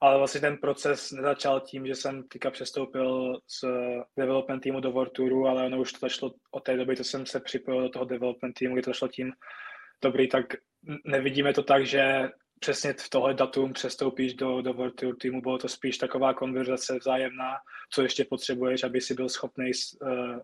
Ale 0.00 0.18
vlastně 0.18 0.40
ten 0.40 0.56
proces 0.56 1.12
nezačal 1.12 1.60
tím, 1.60 1.86
že 1.86 1.94
jsem 1.94 2.22
teďka 2.22 2.50
přestoupil 2.50 3.38
z 3.46 3.64
development 4.18 4.62
týmu 4.62 4.80
do 4.80 4.92
World 4.92 5.12
Touru, 5.12 5.46
ale 5.46 5.66
ono 5.66 5.80
už 5.80 5.92
to 5.92 5.98
začalo 5.98 6.32
od 6.50 6.60
té 6.60 6.76
doby, 6.76 6.96
co 6.96 7.04
jsem 7.04 7.26
se 7.26 7.40
připojil 7.40 7.82
do 7.82 7.88
toho 7.88 8.04
development 8.04 8.54
týmu, 8.54 8.74
kdy 8.74 8.82
to 8.82 8.92
šlo 8.92 9.08
tím 9.08 9.32
dobrý, 10.02 10.28
tak 10.28 10.44
nevidíme 11.04 11.52
to 11.52 11.62
tak, 11.62 11.86
že 11.86 12.28
přesně 12.60 12.92
v 12.92 13.10
tohle 13.10 13.34
datum 13.34 13.72
přestoupíš 13.72 14.34
do, 14.34 14.62
do 14.62 14.72
World 14.72 14.94
Tour 14.94 15.16
týmu, 15.16 15.40
bylo 15.40 15.58
to 15.58 15.68
spíš 15.68 15.98
taková 15.98 16.34
konverzace 16.34 16.98
vzájemná, 16.98 17.56
co 17.90 18.02
ještě 18.02 18.24
potřebuješ, 18.24 18.84
aby 18.84 19.00
si 19.00 19.14
byl 19.14 19.28
schopný 19.28 19.70
uh, 20.02 20.38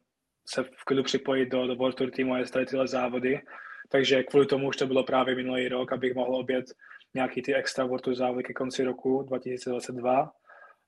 se 0.47 0.63
v 0.63 0.85
klidu 0.85 1.03
připojit 1.03 1.49
do, 1.49 1.67
do 1.67 1.77
World 1.77 1.97
Tour 1.97 2.11
týmu 2.11 2.35
a 2.35 2.39
jezdit 2.39 2.67
tyhle 2.67 2.89
závody. 2.89 3.41
Takže 3.89 4.23
kvůli 4.23 4.47
tomu 4.47 4.69
už 4.69 4.77
to 4.77 4.87
bylo 4.87 5.05
právě 5.05 5.35
minulý 5.35 5.69
rok, 5.69 5.93
abych 5.93 6.15
mohl 6.15 6.37
obět 6.37 6.65
nějaký 7.15 7.43
ty 7.43 7.55
extra 7.55 7.85
World 7.85 8.03
Tour 8.03 8.15
závody 8.15 8.43
ke 8.43 8.53
konci 8.53 8.85
roku 8.85 9.23
2022. 9.23 10.33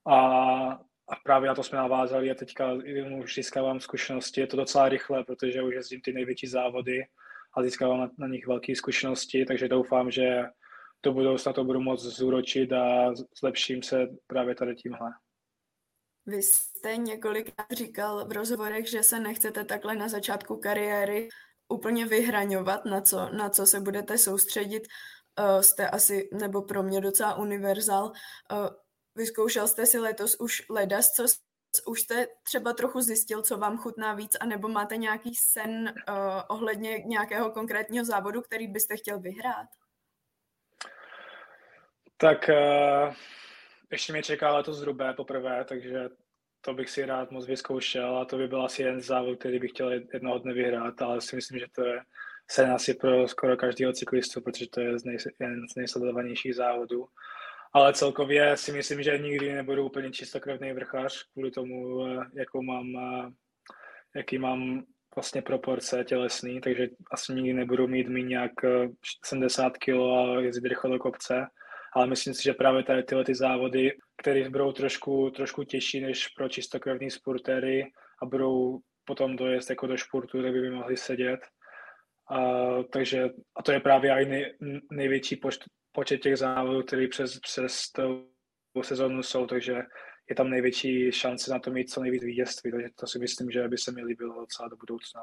A, 0.07 0.19
a 1.09 1.17
právě 1.25 1.49
na 1.49 1.55
to 1.55 1.63
jsme 1.63 1.79
navázali 1.79 2.31
a 2.31 2.35
teďka 2.35 2.73
už 3.23 3.35
získávám 3.35 3.81
zkušenosti. 3.81 4.41
Je 4.41 4.47
to 4.47 4.57
docela 4.57 4.89
rychle, 4.89 5.25
protože 5.25 5.63
už 5.63 5.75
jezdím 5.75 6.01
ty 6.01 6.13
největší 6.13 6.47
závody 6.47 7.05
a 7.57 7.63
získávám 7.63 8.01
na, 8.01 8.11
na 8.19 8.27
nich 8.27 8.47
velké 8.47 8.77
zkušenosti, 8.77 9.45
takže 9.45 9.69
doufám, 9.69 10.11
že 10.11 10.45
do 11.05 11.13
budoucna 11.13 11.53
to 11.53 11.65
budu 11.65 11.81
moc 11.81 12.03
zúročit 12.03 12.73
a 12.73 13.15
zlepším 13.41 13.83
se 13.83 14.07
právě 14.27 14.55
tady 14.55 14.75
tímhle. 14.75 15.11
Vy 16.27 16.43
jste 16.43 16.97
několikrát 16.97 17.73
říkal 17.73 18.29
v 18.29 18.33
rozhovorech, 18.33 18.91
že 18.91 19.03
se 19.03 19.21
nechcete 19.21 19.65
takhle 19.65 19.95
na 19.95 20.09
začátku 20.09 20.57
kariéry 20.57 21.29
úplně 21.69 22.07
vyhraňovat, 22.07 22.85
na 22.85 23.01
co, 23.01 23.29
na 23.29 23.51
co 23.51 23.67
se 23.67 23.81
budete 23.81 24.19
soustředit. 24.19 24.83
Uh, 25.39 25.61
jste 25.61 25.89
asi, 25.89 26.29
nebo 26.33 26.63
pro 26.63 26.83
mě 26.83 27.01
docela 27.01 27.35
univerzál. 27.35 28.05
Uh, 28.05 28.13
vyzkoušel 29.15 29.69
jste 29.69 29.87
si 29.87 29.99
letos 29.99 30.37
už 30.41 30.63
ledas, 30.71 31.11
co 31.11 31.25
už 31.87 32.01
jste 32.01 32.27
třeba 32.43 32.73
trochu 32.73 33.01
zjistil, 33.01 33.43
co 33.43 33.59
vám 33.59 33.79
chutná 33.79 34.15
víc, 34.15 34.37
anebo 34.41 34.69
máte 34.69 34.97
nějaký 34.97 35.35
sen 35.35 35.95
uh, 36.09 36.15
ohledně 36.49 36.99
nějakého 36.99 37.51
konkrétního 37.51 38.05
závodu, 38.05 38.43
který 38.43 38.69
byste 38.69 38.97
chtěl 38.97 39.21
vyhrát? 39.21 39.69
Tak 42.17 42.49
uh, 42.49 43.15
ještě 43.93 44.13
mě 44.13 44.23
čeká 44.23 44.57
letos 44.57 44.77
zhruba 44.77 45.13
poprvé, 45.13 45.65
takže 45.65 46.09
to 46.61 46.75
bych 46.75 46.91
si 46.91 47.07
rád 47.07 47.31
moc 47.31 47.47
vyzkoušel 47.47 48.19
a 48.19 48.25
to 48.25 48.37
by 48.37 48.49
byl 48.49 48.65
asi 48.65 48.83
jen 48.83 49.01
závod, 49.01 49.39
který 49.39 49.59
bych 49.59 49.71
chtěl 49.71 49.93
jednoho 49.93 50.39
dne 50.39 50.53
vyhrát, 50.53 51.03
ale 51.03 51.21
si 51.21 51.37
myslím, 51.37 51.59
že 51.59 51.67
to 51.75 51.85
je 51.85 52.01
sen 52.51 52.73
asi 52.73 52.95
pro 52.95 53.29
skoro 53.29 53.57
každého 53.57 53.93
cyklistu, 53.93 54.41
protože 54.41 54.67
to 54.71 54.81
je 54.81 54.99
z 54.99 55.05
nej, 55.05 55.17
jeden 55.41 55.69
z 55.69 55.75
nejsledovanějších 55.77 56.55
závodů. 56.55 57.07
Ale 57.73 57.93
celkově 57.93 58.57
si 58.57 58.73
myslím, 58.73 59.03
že 59.03 59.19
nikdy 59.19 59.53
nebudu 59.53 59.87
úplně 59.87 60.11
čistokrevný 60.11 60.73
vrchař 60.73 61.25
kvůli 61.33 61.51
tomu, 61.51 62.07
eh, 62.07 62.27
jakou 62.35 62.63
mám, 62.63 62.97
eh, 62.97 63.31
jaký 64.15 64.39
mám 64.39 64.85
vlastně 65.15 65.43
proporce 65.43 66.05
tělesný, 66.05 66.61
takže 66.61 66.89
asi 67.11 67.33
nikdy 67.33 67.53
nebudu 67.53 67.89
mít 67.89 68.09
méně 68.09 68.27
nějak 68.27 68.53
70 69.25 69.79
kg 69.79 69.89
a 69.89 70.41
jezdit 70.41 70.69
rychle 70.69 70.91
do 70.91 70.99
kopce 70.99 71.47
ale 71.95 72.07
myslím 72.07 72.35
si, 72.35 72.43
že 72.43 72.53
právě 72.53 72.83
tady 72.83 73.03
tyhle 73.03 73.25
ty 73.25 73.35
závody, 73.35 73.93
které 74.17 74.51
budou 74.51 74.73
trošku, 74.73 75.31
trošku 75.31 75.65
těžší 75.65 76.01
než 76.01 76.29
pro 76.29 76.49
čistokrevní 76.49 77.11
sportéry 77.11 77.93
a 78.23 78.27
budou 78.27 78.79
potom 79.05 79.37
dojezd 79.37 79.71
jako 79.71 79.87
do 79.87 79.97
športu, 79.97 80.41
kde 80.41 80.53
by 80.53 80.71
mohli 80.71 80.97
sedět. 80.97 81.41
A, 82.31 82.39
takže, 82.83 83.29
a 83.57 83.63
to 83.63 83.73
je 83.73 83.81
právě 83.81 84.13
i 84.13 84.27
nej, 84.27 84.55
největší 84.93 85.37
poč, 85.37 85.59
počet 85.93 86.19
těch 86.19 86.37
závodů, 86.37 86.83
který 86.83 87.09
přes, 87.09 87.41
přes 87.41 87.91
tou 87.91 88.27
sezónu 88.83 89.23
jsou, 89.23 89.47
takže 89.47 89.83
je 90.31 90.37
tam 90.37 90.51
největší 90.51 91.13
šance 91.13 91.51
na 91.51 91.59
to 91.59 91.71
mít 91.71 91.91
co 91.91 92.01
nejvíc 92.01 92.25
vítězství, 92.25 92.71
takže 92.71 92.89
to 92.95 93.07
si 93.07 93.19
myslím, 93.19 93.51
že 93.51 93.69
by 93.69 93.79
se 93.79 93.93
mi 93.93 94.05
líbilo 94.05 94.41
docela 94.41 94.69
do 94.69 94.77
budoucna. 94.77 95.21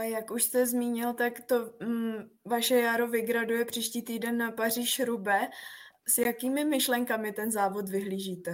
Jak 0.00 0.30
už 0.30 0.42
jste 0.42 0.66
zmínil, 0.66 1.14
tak 1.14 1.40
to 1.40 1.72
mm, 1.80 2.30
vaše 2.44 2.74
jaro 2.74 3.08
vygraduje 3.08 3.64
příští 3.64 4.02
týden 4.02 4.38
na 4.38 4.52
Paříž 4.52 5.00
Rube. 5.00 5.48
S 6.08 6.18
jakými 6.18 6.64
myšlenkami 6.64 7.32
ten 7.32 7.50
závod 7.50 7.88
vyhlížíte? 7.88 8.50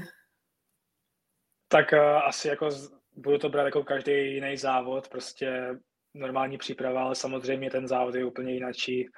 Tak 1.69 1.93
uh, 1.93 1.99
asi 1.99 2.49
jako 2.49 2.69
budu 3.13 3.39
to 3.39 3.49
brát 3.49 3.65
jako 3.65 3.85
každý 3.85 4.35
jiný 4.35 4.57
závod, 4.57 5.09
prostě 5.09 5.79
normální 6.15 6.59
příprava, 6.59 7.03
ale 7.03 7.15
samozřejmě 7.15 7.71
ten 7.71 7.89
závod 7.89 8.15
je 8.15 8.25
úplně 8.25 8.53
jináčí 8.53 9.09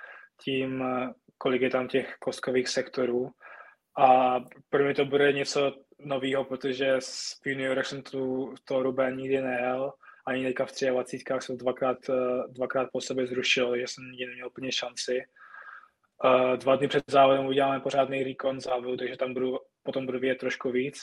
tím, 0.44 0.84
kolik 1.38 1.62
je 1.62 1.70
tam 1.70 1.88
těch 1.88 2.16
kostkových 2.20 2.68
sektorů. 2.68 3.30
A 3.98 4.40
pro 4.70 4.84
mě 4.84 4.94
to 4.94 5.04
bude 5.04 5.32
něco 5.32 5.72
nového, 5.98 6.44
protože 6.44 6.96
v 7.42 7.46
juniorech 7.46 7.86
jsem 7.86 8.02
tu 8.02 8.54
to 8.64 8.82
Rube 8.82 9.12
nikdy 9.12 9.42
nejel 9.42 9.92
ani 10.28 10.44
teďka 10.44 10.66
v 10.66 10.72
23 10.90 11.40
jsem 11.40 11.56
dvakrát, 11.56 11.98
eh, 12.10 12.14
dvakrát 12.48 12.88
po 12.92 13.00
sobě 13.00 13.26
zrušil, 13.26 13.78
že 13.78 13.82
jsem 13.86 14.04
nikdy 14.10 14.26
neměl 14.26 14.46
úplně 14.46 14.72
šanci. 14.72 15.22
Eh, 16.24 16.56
dva 16.56 16.76
dny 16.76 16.88
před 16.88 17.04
závodem 17.10 17.46
uděláme 17.46 17.80
pořádný 17.80 18.24
recon 18.24 18.60
závodu, 18.60 18.96
takže 18.96 19.16
tam 19.16 19.34
budu, 19.34 19.58
potom 19.82 20.06
budu 20.06 20.18
vědět 20.18 20.38
trošku 20.38 20.70
víc. 20.70 21.02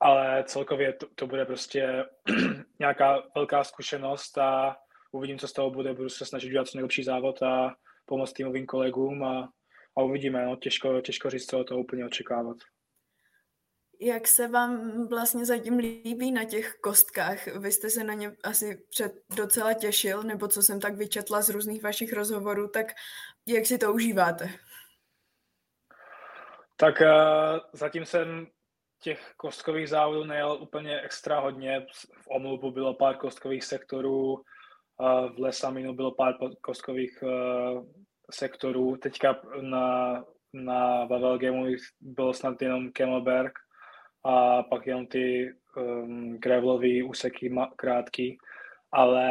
Ale 0.00 0.44
celkově 0.46 0.92
to, 0.92 1.06
to 1.14 1.26
bude 1.26 1.44
prostě 1.44 2.04
nějaká 2.78 3.22
velká 3.34 3.64
zkušenost 3.64 4.38
a 4.38 4.76
uvidím, 5.12 5.38
co 5.38 5.48
z 5.48 5.52
toho 5.52 5.70
bude. 5.70 5.94
Budu 5.94 6.08
se 6.08 6.26
snažit 6.26 6.48
udělat 6.48 6.68
co 6.68 6.78
nejlepší 6.78 7.02
závod 7.02 7.42
a 7.42 7.74
pomoct 8.06 8.32
týmovým 8.32 8.66
kolegům 8.66 9.24
a, 9.24 9.48
a 9.96 10.02
uvidíme. 10.02 10.44
No, 10.44 10.56
těžko, 10.56 11.00
těžko 11.00 11.30
říct, 11.30 11.46
co 11.46 11.64
toho 11.64 11.80
úplně 11.80 12.06
očekávat. 12.06 12.56
Jak 14.00 14.26
se 14.26 14.48
vám 14.48 15.06
vlastně 15.08 15.46
zatím 15.46 15.76
líbí 15.76 16.32
na 16.32 16.44
těch 16.44 16.74
kostkách? 16.74 17.46
Vy 17.46 17.72
jste 17.72 17.90
se 17.90 18.04
na 18.04 18.14
ně 18.14 18.36
asi 18.44 18.86
před 18.90 19.12
docela 19.36 19.72
těšil, 19.72 20.22
nebo 20.22 20.48
co 20.48 20.62
jsem 20.62 20.80
tak 20.80 20.94
vyčetla 20.96 21.42
z 21.42 21.48
různých 21.48 21.82
vašich 21.82 22.12
rozhovorů, 22.12 22.68
tak 22.68 22.86
jak 23.48 23.66
si 23.66 23.78
to 23.78 23.92
užíváte? 23.92 24.48
Tak 26.76 27.00
uh, 27.00 27.06
zatím 27.72 28.04
jsem 28.04 28.46
těch 29.02 29.32
kostkových 29.36 29.88
závodů 29.88 30.24
nejel 30.24 30.58
úplně 30.60 31.00
extra 31.00 31.40
hodně. 31.40 31.86
V 32.22 32.28
Omlubu 32.28 32.70
bylo 32.70 32.94
pár 32.94 33.16
kostkových 33.16 33.64
sektorů, 33.64 34.32
uh, 34.32 34.40
v 35.34 35.38
Lesaminu 35.38 35.94
bylo 35.94 36.14
pár 36.14 36.34
kostkových 36.60 37.22
uh, 37.22 37.86
sektorů. 38.30 38.96
Teďka 38.96 39.40
na, 39.60 40.24
na 40.52 41.04
Vavelgemu 41.04 41.66
bylo 42.00 42.34
snad 42.34 42.62
jenom 42.62 42.92
Camelberg 42.92 43.52
a 44.26 44.62
pak 44.62 44.86
jenom 44.86 45.06
ty 45.06 45.54
um, 45.76 46.38
gravelový 46.38 47.02
úseky 47.02 47.54
krátký, 47.76 48.38
ale 48.92 49.26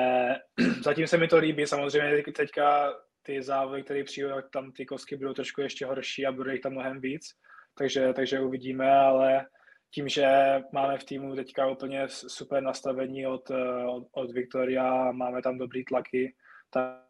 zatím 0.83 1.07
se 1.07 1.17
mi 1.17 1.27
to 1.27 1.37
líbí, 1.37 1.67
samozřejmě 1.67 2.23
teďka 2.35 2.93
ty 3.23 3.41
závody, 3.41 3.83
které 3.83 4.03
přijdou, 4.03 4.29
tam 4.53 4.71
ty 4.71 4.85
kosky 4.85 5.15
budou 5.15 5.33
trošku 5.33 5.61
ještě 5.61 5.85
horší 5.85 6.25
a 6.25 6.31
bude 6.31 6.51
jich 6.51 6.61
tam 6.61 6.71
mnohem 6.71 7.01
víc, 7.01 7.29
takže, 7.77 8.13
takže 8.13 8.39
uvidíme, 8.39 8.91
ale 8.91 9.45
tím, 9.91 10.07
že 10.07 10.27
máme 10.71 10.97
v 10.97 11.03
týmu 11.03 11.35
teďka 11.35 11.67
úplně 11.67 12.07
super 12.07 12.63
nastavení 12.63 13.27
od, 13.27 13.49
od, 13.87 14.07
od 14.11 14.31
Victoria, 14.31 15.11
máme 15.11 15.41
tam 15.41 15.57
dobrý 15.57 15.85
tlaky, 15.85 16.35
tak, 16.69 17.01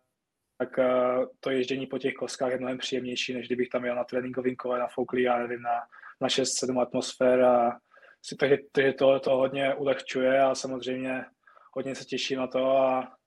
tak 0.57 0.77
uh, 0.77 1.25
to 1.39 1.49
ježdění 1.49 1.87
po 1.87 1.97
těch 1.97 2.13
koskách 2.13 2.51
je 2.51 2.57
mnohem 2.57 2.77
příjemnější, 2.77 3.33
než 3.33 3.47
kdybych 3.47 3.69
tam 3.69 3.85
jel 3.85 3.95
na 3.95 4.03
tréninkovým 4.03 4.55
kole, 4.55 4.79
na 4.79 4.87
foukli, 4.87 5.21
já 5.23 5.37
nevím, 5.39 5.61
na 5.61 5.81
na 6.21 6.27
6-7 6.27 6.81
atmosfér 6.81 7.41
a 7.41 7.79
takže, 8.39 8.57
takže 8.71 8.93
to, 8.93 9.19
to 9.19 9.37
hodně 9.37 9.75
ulehčuje 9.75 10.41
a 10.41 10.55
samozřejmě 10.55 11.25
hodně 11.71 11.95
se 11.95 12.05
těším 12.05 12.39
na 12.39 12.47
to 12.47 12.77
a, 12.77 13.17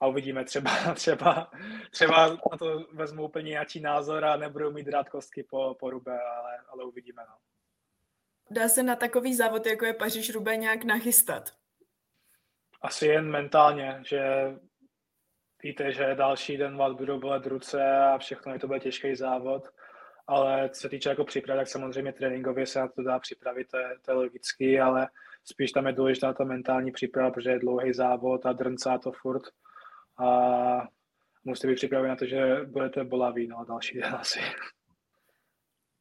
a 0.00 0.06
uvidíme. 0.06 0.44
Třeba, 0.44 0.70
třeba, 0.94 1.50
třeba 1.90 2.28
na 2.28 2.58
to 2.58 2.86
vezmu 2.92 3.24
úplně 3.24 3.50
nějaký 3.50 3.80
názor 3.80 4.24
a 4.24 4.36
nebudu 4.36 4.72
mít 4.72 4.88
rád 4.88 5.08
kostky 5.08 5.42
po, 5.50 5.76
po 5.80 5.90
rube, 5.90 6.20
ale, 6.22 6.58
ale 6.68 6.84
uvidíme. 6.84 7.22
No. 7.28 7.34
Dá 8.50 8.68
se 8.68 8.82
na 8.82 8.96
takový 8.96 9.34
závod, 9.34 9.66
jako 9.66 9.84
je 9.84 9.94
Paříž 9.94 10.34
Rube, 10.34 10.56
nějak 10.56 10.84
nachystat? 10.84 11.50
Asi 12.82 13.06
jen 13.06 13.30
mentálně, 13.30 14.02
že 14.06 14.20
víte, 15.62 15.92
že 15.92 16.14
další 16.14 16.56
den 16.56 16.76
vás 16.76 16.92
budou 16.92 17.18
bolet 17.20 17.46
ruce 17.46 17.96
a 17.96 18.18
všechno 18.18 18.52
je 18.52 18.58
to 18.58 18.66
bude 18.66 18.80
těžký 18.80 19.16
závod, 19.16 19.68
ale 20.28 20.70
co 20.70 20.80
se 20.80 20.88
týče 20.88 21.08
jako 21.08 21.24
příprav, 21.24 21.58
tak 21.58 21.68
samozřejmě 21.68 22.12
tréninkově 22.12 22.66
se 22.66 22.78
na 22.78 22.88
to 22.88 23.02
dá 23.02 23.18
připravit, 23.18 23.68
to 23.70 23.76
je, 23.76 23.88
to 24.02 24.10
je 24.10 24.14
logický, 24.14 24.80
ale 24.80 25.08
spíš 25.44 25.72
tam 25.72 25.86
je 25.86 25.92
důležitá 25.92 26.32
ta 26.32 26.44
mentální 26.44 26.92
příprava, 26.92 27.30
protože 27.30 27.50
je 27.50 27.58
dlouhý 27.58 27.92
závod 27.92 28.46
a 28.46 28.52
drncá 28.52 28.98
to 28.98 29.12
furt 29.12 29.42
a 30.18 30.88
musíte 31.44 31.68
být 31.68 31.74
připraveni 31.74 32.08
na 32.08 32.16
to, 32.16 32.26
že 32.26 32.60
budete 32.66 33.04
bolaví, 33.04 33.48
no 33.48 33.64
další 33.68 33.98
den 33.98 34.14
asi. 34.14 34.40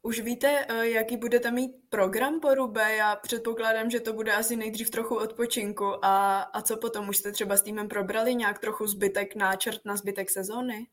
Už 0.01 0.19
víte, 0.19 0.65
eh, 0.69 0.89
jaký 0.89 1.17
budete 1.17 1.51
mít 1.51 1.72
program 1.89 2.39
po 2.39 2.53
Rube? 2.53 2.96
Já 2.96 3.15
předpokládám, 3.15 3.89
že 3.89 4.00
to 4.00 4.13
bude 4.13 4.34
asi 4.34 4.55
nejdřív 4.55 4.89
trochu 4.89 5.15
odpočinku. 5.15 6.05
A, 6.05 6.41
a 6.41 6.62
co 6.62 6.77
potom? 6.77 7.10
Už 7.10 7.17
jste 7.17 7.31
třeba 7.31 7.57
s 7.57 7.62
týmem 7.62 7.88
probrali 7.88 8.36
nějak 8.36 8.60
trochu 8.60 8.88
zbytek, 8.88 9.36
náčrt 9.36 9.86
na 9.86 9.96
zbytek 9.96 10.29
sezóny? 10.29 10.88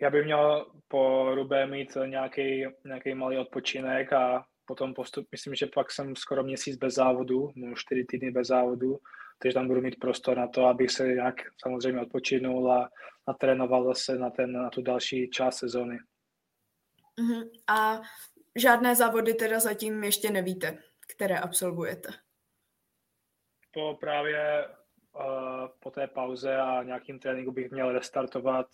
Já 0.00 0.10
bych 0.10 0.24
měl 0.24 0.66
po 0.88 1.34
Rube 1.34 1.66
mít 1.66 1.96
nějaký, 2.06 2.64
nějaký 2.84 3.14
malý 3.14 3.38
odpočinek 3.38 4.12
a 4.12 4.46
potom 4.64 4.94
postup, 4.94 5.28
myslím, 5.32 5.54
že 5.54 5.66
pak 5.66 5.90
jsem 5.90 6.16
skoro 6.16 6.42
měsíc 6.42 6.76
bez 6.76 6.94
závodu, 6.94 7.50
no 7.56 7.74
čtyři 7.76 8.04
týdny 8.04 8.30
bez 8.30 8.46
závodu, 8.48 8.98
takže 9.38 9.54
tam 9.54 9.68
budu 9.68 9.80
mít 9.80 10.00
prostor 10.00 10.36
na 10.36 10.48
to, 10.48 10.64
abych 10.64 10.90
se 10.90 11.08
nějak 11.08 11.34
samozřejmě 11.62 12.00
odpočinul 12.00 12.72
a 12.72 12.90
natrénoval 13.28 13.84
zase 13.84 14.18
na, 14.18 14.30
ten, 14.30 14.52
na 14.52 14.70
tu 14.70 14.82
další 14.82 15.30
část 15.30 15.56
sezóny. 15.56 15.98
Uh-huh. 17.18 17.50
A 17.68 18.00
žádné 18.56 18.94
závody 18.94 19.34
teda 19.34 19.60
zatím 19.60 20.04
ještě 20.04 20.30
nevíte, 20.30 20.78
které 21.14 21.38
absolvujete? 21.38 22.08
Po 23.70 23.96
právě 24.00 24.68
uh, 25.14 25.68
po 25.80 25.90
té 25.90 26.06
pauze 26.06 26.56
a 26.56 26.82
nějakým 26.82 27.18
tréninku 27.18 27.52
bych 27.52 27.70
měl 27.70 27.92
restartovat 27.92 28.66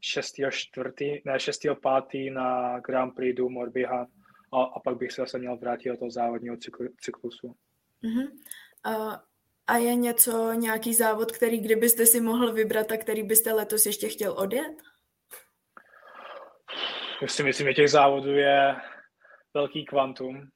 6. 0.00 0.34
4. 0.50 1.22
ne 1.24 1.40
6. 1.40 1.60
5. 2.10 2.30
na 2.32 2.80
Grand 2.80 3.14
Prix 3.14 3.36
du 3.36 3.48
Morbihan 3.48 4.06
a, 4.52 4.62
a 4.62 4.80
pak 4.80 4.96
bych 4.96 5.12
se 5.12 5.22
zase 5.22 5.38
měl 5.38 5.56
vrátit 5.56 5.88
do 5.88 5.96
toho 5.96 6.10
závodního 6.10 6.56
cykl, 6.56 6.88
cyklusu. 7.00 7.54
Uh-huh. 8.04 8.30
Uh, 8.86 9.16
a 9.66 9.76
je 9.76 9.94
něco, 9.94 10.52
nějaký 10.52 10.94
závod, 10.94 11.32
který 11.32 11.60
kdybyste 11.60 12.06
si 12.06 12.20
mohl 12.20 12.52
vybrat 12.52 12.92
a 12.92 12.96
který 12.96 13.22
byste 13.22 13.52
letos 13.52 13.86
ještě 13.86 14.08
chtěl 14.08 14.32
odjet? 14.32 14.76
Já 17.22 17.28
si 17.28 17.42
myslím, 17.42 17.66
že 17.66 17.74
těch 17.74 17.90
závodů 17.90 18.32
je 18.32 18.76
velký 19.54 19.84
kvantum. 19.84 20.48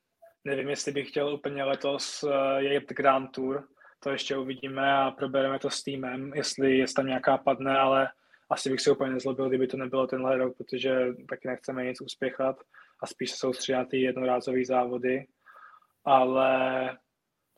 Nevím, 0.44 0.68
jestli 0.68 0.92
bych 0.92 1.08
chtěl 1.08 1.34
úplně 1.34 1.64
letos 1.64 2.24
eh, 2.24 2.62
jet 2.62 2.88
Grand 2.88 3.30
Tour, 3.30 3.68
to 4.02 4.10
ještě 4.10 4.36
uvidíme 4.36 4.92
a 4.92 5.10
probereme 5.10 5.58
to 5.58 5.70
s 5.70 5.82
týmem, 5.82 6.32
jestli 6.34 6.78
je 6.78 6.86
tam 6.96 7.06
nějaká 7.06 7.38
padne, 7.38 7.78
ale 7.78 8.08
asi 8.50 8.70
bych 8.70 8.80
si 8.80 8.90
úplně 8.90 9.12
nezlobil, 9.12 9.48
kdyby 9.48 9.66
to 9.66 9.76
nebylo 9.76 10.06
tenhle 10.06 10.36
rok, 10.36 10.56
protože 10.56 11.06
taky 11.28 11.48
nechceme 11.48 11.84
nic 11.84 12.00
uspěchat 12.00 12.56
a 13.02 13.06
spíš 13.06 13.30
se 13.30 13.36
soustředit 13.36 13.76
na 13.76 13.84
ty 13.84 14.00
jednorázové 14.00 14.64
závody. 14.64 15.26
Ale 16.04 16.98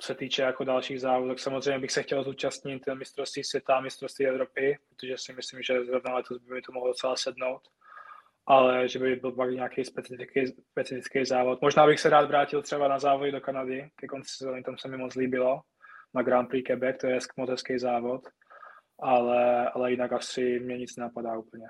se 0.02 0.14
týče 0.14 0.42
jako 0.42 0.64
dalších 0.64 1.00
závodů, 1.00 1.28
tak 1.28 1.38
samozřejmě 1.38 1.78
bych 1.78 1.92
se 1.92 2.02
chtěl 2.02 2.24
zúčastnit 2.24 2.82
mistrovství 2.94 3.44
světa 3.44 3.76
a 3.76 3.80
mistrovství 3.80 4.26
Evropy, 4.26 4.78
protože 4.88 5.14
si 5.18 5.32
myslím, 5.32 5.62
že 5.62 5.84
zrovna 5.84 6.14
letos 6.14 6.38
by 6.38 6.54
mi 6.54 6.62
to 6.62 6.72
mohlo 6.72 6.88
docela 6.88 7.16
sednout 7.16 7.62
ale 8.46 8.88
že 8.88 8.98
by 8.98 9.16
byl 9.16 9.32
pak 9.32 9.50
nějaký 9.50 9.84
specifický, 9.84 10.46
specifický 10.46 11.24
závod. 11.24 11.62
Možná 11.62 11.86
bych 11.86 12.00
se 12.00 12.10
rád 12.10 12.28
vrátil 12.28 12.62
třeba 12.62 12.88
na 12.88 12.98
závody 12.98 13.32
do 13.32 13.40
Kanady, 13.40 13.90
ke 13.96 14.06
konci 14.06 14.34
sezóny, 14.36 14.62
tam 14.62 14.78
se 14.78 14.88
mi 14.88 14.96
moc 14.96 15.14
líbilo, 15.14 15.60
na 16.14 16.22
Grand 16.22 16.48
Prix 16.48 16.66
Quebec, 16.66 16.96
to 17.00 17.06
je 17.06 17.18
moc 17.36 17.50
závod, 17.76 18.28
ale, 19.02 19.70
ale 19.70 19.90
jinak 19.90 20.12
asi 20.12 20.60
mě 20.60 20.78
nic 20.78 20.96
napadá 20.96 21.38
úplně. 21.38 21.66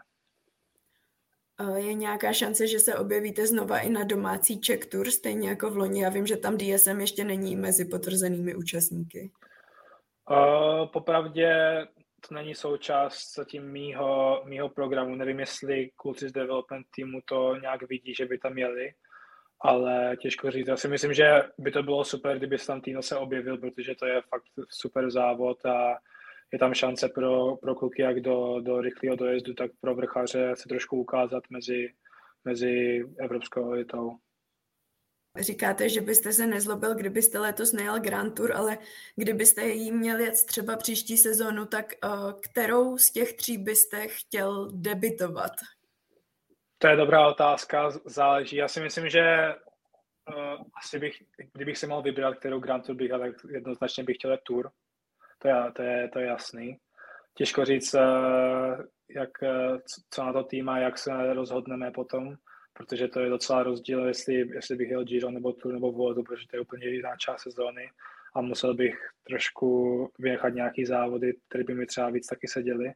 Je 1.76 1.94
nějaká 1.94 2.32
šance, 2.32 2.66
že 2.66 2.78
se 2.78 2.94
objevíte 2.94 3.46
znova 3.46 3.78
i 3.78 3.90
na 3.90 4.04
domácí 4.04 4.60
Czech 4.60 4.86
Tour, 4.86 5.10
stejně 5.10 5.48
jako 5.48 5.70
v 5.70 5.76
loni? 5.76 6.02
Já 6.02 6.08
vím, 6.08 6.26
že 6.26 6.36
tam 6.36 6.56
DSM 6.58 7.00
ještě 7.00 7.24
není 7.24 7.56
mezi 7.56 7.84
potvrzenými 7.84 8.54
účastníky. 8.54 9.30
Uh, 10.30 10.86
popravdě 10.86 11.52
to 12.28 12.34
není 12.34 12.54
součást 12.54 13.34
zatím 13.34 13.72
mýho, 13.72 14.42
mýho 14.44 14.68
programu. 14.68 15.14
Nevím, 15.14 15.40
jestli 15.40 15.90
kluci 15.96 16.28
z 16.28 16.32
development 16.32 16.86
týmu 16.94 17.20
to 17.24 17.56
nějak 17.56 17.88
vidí, 17.88 18.14
že 18.14 18.26
by 18.26 18.38
tam 18.38 18.52
měli, 18.52 18.94
ale 19.60 20.16
těžko 20.20 20.50
říct. 20.50 20.68
Já 20.68 20.76
si 20.76 20.88
myslím, 20.88 21.14
že 21.14 21.42
by 21.58 21.70
to 21.70 21.82
bylo 21.82 22.04
super, 22.04 22.38
kdyby 22.38 22.58
se 22.58 22.66
tam 22.66 22.80
Tino 22.80 23.02
se 23.02 23.16
objevil, 23.16 23.58
protože 23.58 23.94
to 23.94 24.06
je 24.06 24.22
fakt 24.22 24.44
super 24.70 25.10
závod 25.10 25.66
a 25.66 25.98
je 26.52 26.58
tam 26.58 26.74
šance 26.74 27.08
pro, 27.08 27.56
pro 27.56 27.74
kluky 27.74 28.02
jak 28.02 28.20
do, 28.20 28.60
do 28.60 28.80
rychlého 28.80 29.16
dojezdu, 29.16 29.54
tak 29.54 29.70
pro 29.80 29.94
vrchaře 29.94 30.52
se 30.56 30.68
trošku 30.68 30.96
ukázat 30.96 31.42
mezi, 31.50 31.94
mezi 32.44 33.04
evropskou 33.18 33.72
elitou. 33.72 34.16
Říkáte, 35.40 35.88
že 35.88 36.00
byste 36.00 36.32
se 36.32 36.46
nezlobil, 36.46 36.94
kdybyste 36.94 37.38
letos 37.38 37.72
nejel 37.72 38.00
Grand 38.00 38.34
Tour, 38.34 38.52
ale 38.52 38.78
kdybyste 39.16 39.66
jí 39.66 39.92
měl 39.92 40.20
jet 40.20 40.44
třeba 40.46 40.76
příští 40.76 41.16
sezónu, 41.16 41.66
tak 41.66 41.92
uh, 42.04 42.32
kterou 42.40 42.98
z 42.98 43.12
těch 43.12 43.32
tří 43.32 43.58
byste 43.58 44.06
chtěl 44.06 44.70
debitovat? 44.72 45.52
To 46.78 46.88
je 46.88 46.96
dobrá 46.96 47.28
otázka, 47.28 47.90
záleží. 48.04 48.56
Já 48.56 48.68
si 48.68 48.80
myslím, 48.80 49.08
že 49.08 49.54
uh, 50.28 50.62
asi 50.74 50.98
bych, 50.98 51.22
kdybych 51.52 51.78
si 51.78 51.86
mohl 51.86 52.02
vybrat, 52.02 52.36
kterou 52.36 52.60
Grand 52.60 52.86
Tour 52.86 52.96
bych, 52.96 53.10
tak 53.10 53.34
jednoznačně 53.50 54.04
bych 54.04 54.16
chtěl 54.16 54.38
Tour. 54.42 54.70
To 55.42 55.48
je, 55.48 55.54
to 55.72 55.82
je, 55.82 56.08
to 56.08 56.18
je 56.18 56.26
jasný. 56.26 56.78
Těžko 57.34 57.64
říct, 57.64 57.94
uh, 57.94 58.00
jak, 59.08 59.30
co 60.10 60.24
na 60.24 60.32
to 60.32 60.42
tým 60.42 60.68
a 60.68 60.78
jak 60.78 60.98
se 60.98 61.34
rozhodneme 61.34 61.90
potom 61.90 62.36
protože 62.72 63.08
to 63.08 63.20
je 63.20 63.30
docela 63.30 63.62
rozdíl, 63.62 64.06
jestli, 64.06 64.34
jestli 64.34 64.76
bych 64.76 64.90
jel 64.90 65.04
Giro 65.04 65.30
nebo 65.30 65.52
Tour 65.52 65.72
nebo 65.72 65.92
Vueltu, 65.92 66.22
protože 66.22 66.46
to 66.46 66.56
je 66.56 66.60
úplně 66.60 66.88
jiná 66.88 67.16
část 67.16 67.42
sezóny 67.42 67.90
a 68.34 68.40
musel 68.40 68.74
bych 68.74 68.94
trošku 69.24 70.10
vynechat 70.18 70.54
nějaký 70.54 70.84
závody, 70.84 71.34
které 71.48 71.64
by 71.64 71.74
mi 71.74 71.86
třeba 71.86 72.10
víc 72.10 72.26
taky 72.26 72.48
seděly. 72.48 72.92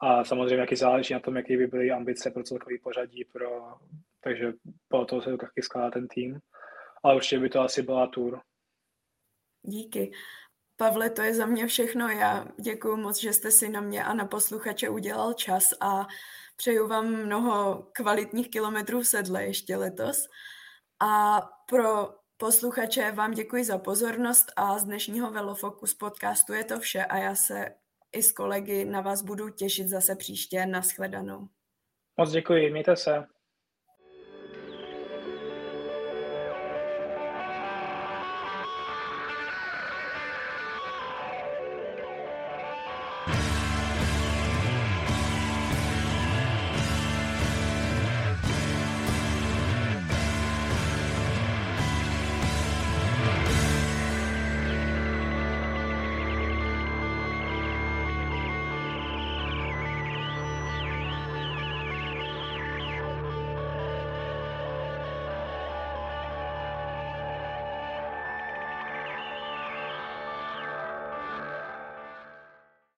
A 0.00 0.24
samozřejmě 0.24 0.56
jaký 0.56 0.76
záleží 0.76 1.14
na 1.14 1.20
tom, 1.20 1.36
jaký 1.36 1.56
by 1.56 1.66
byly 1.66 1.90
ambice 1.90 2.30
pro 2.30 2.42
celkový 2.42 2.78
pořadí, 2.78 3.24
pro, 3.24 3.74
takže 4.20 4.52
po 4.88 5.04
toho 5.04 5.22
se 5.22 5.36
taky 5.36 5.62
skládá 5.62 5.90
ten 5.90 6.08
tým. 6.08 6.40
Ale 7.02 7.16
určitě 7.16 7.38
by 7.38 7.48
to 7.48 7.60
asi 7.60 7.82
byla 7.82 8.06
Tour. 8.06 8.40
Díky. 9.62 10.10
Pavle, 10.82 11.10
to 11.10 11.22
je 11.22 11.34
za 11.34 11.46
mě 11.46 11.66
všechno. 11.66 12.08
Já 12.08 12.46
děkuji 12.60 12.96
moc, 12.96 13.20
že 13.20 13.32
jste 13.32 13.50
si 13.50 13.68
na 13.68 13.80
mě 13.80 14.04
a 14.04 14.14
na 14.14 14.26
posluchače 14.26 14.88
udělal 14.88 15.32
čas 15.32 15.64
a 15.80 16.06
Přeju 16.56 16.88
vám 16.88 17.06
mnoho 17.06 17.86
kvalitních 17.92 18.50
kilometrů 18.50 19.00
v 19.00 19.06
sedle 19.06 19.44
ještě 19.44 19.76
letos. 19.76 20.28
A 21.02 21.40
pro 21.68 22.14
posluchače 22.36 23.12
vám 23.12 23.30
děkuji 23.30 23.64
za 23.64 23.78
pozornost 23.78 24.52
a 24.56 24.78
z 24.78 24.84
dnešního 24.84 25.30
Velofocus 25.30 25.94
podcastu 25.94 26.52
je 26.52 26.64
to 26.64 26.80
vše 26.80 27.04
a 27.04 27.16
já 27.16 27.34
se 27.34 27.74
i 28.12 28.22
s 28.22 28.32
kolegy 28.32 28.84
na 28.84 29.00
vás 29.00 29.22
budu 29.22 29.48
těšit 29.48 29.88
zase 29.88 30.16
příště. 30.16 30.66
Naschledanou. 30.66 31.48
Moc 32.16 32.30
děkuji, 32.30 32.70
mějte 32.70 32.96
se. 32.96 33.24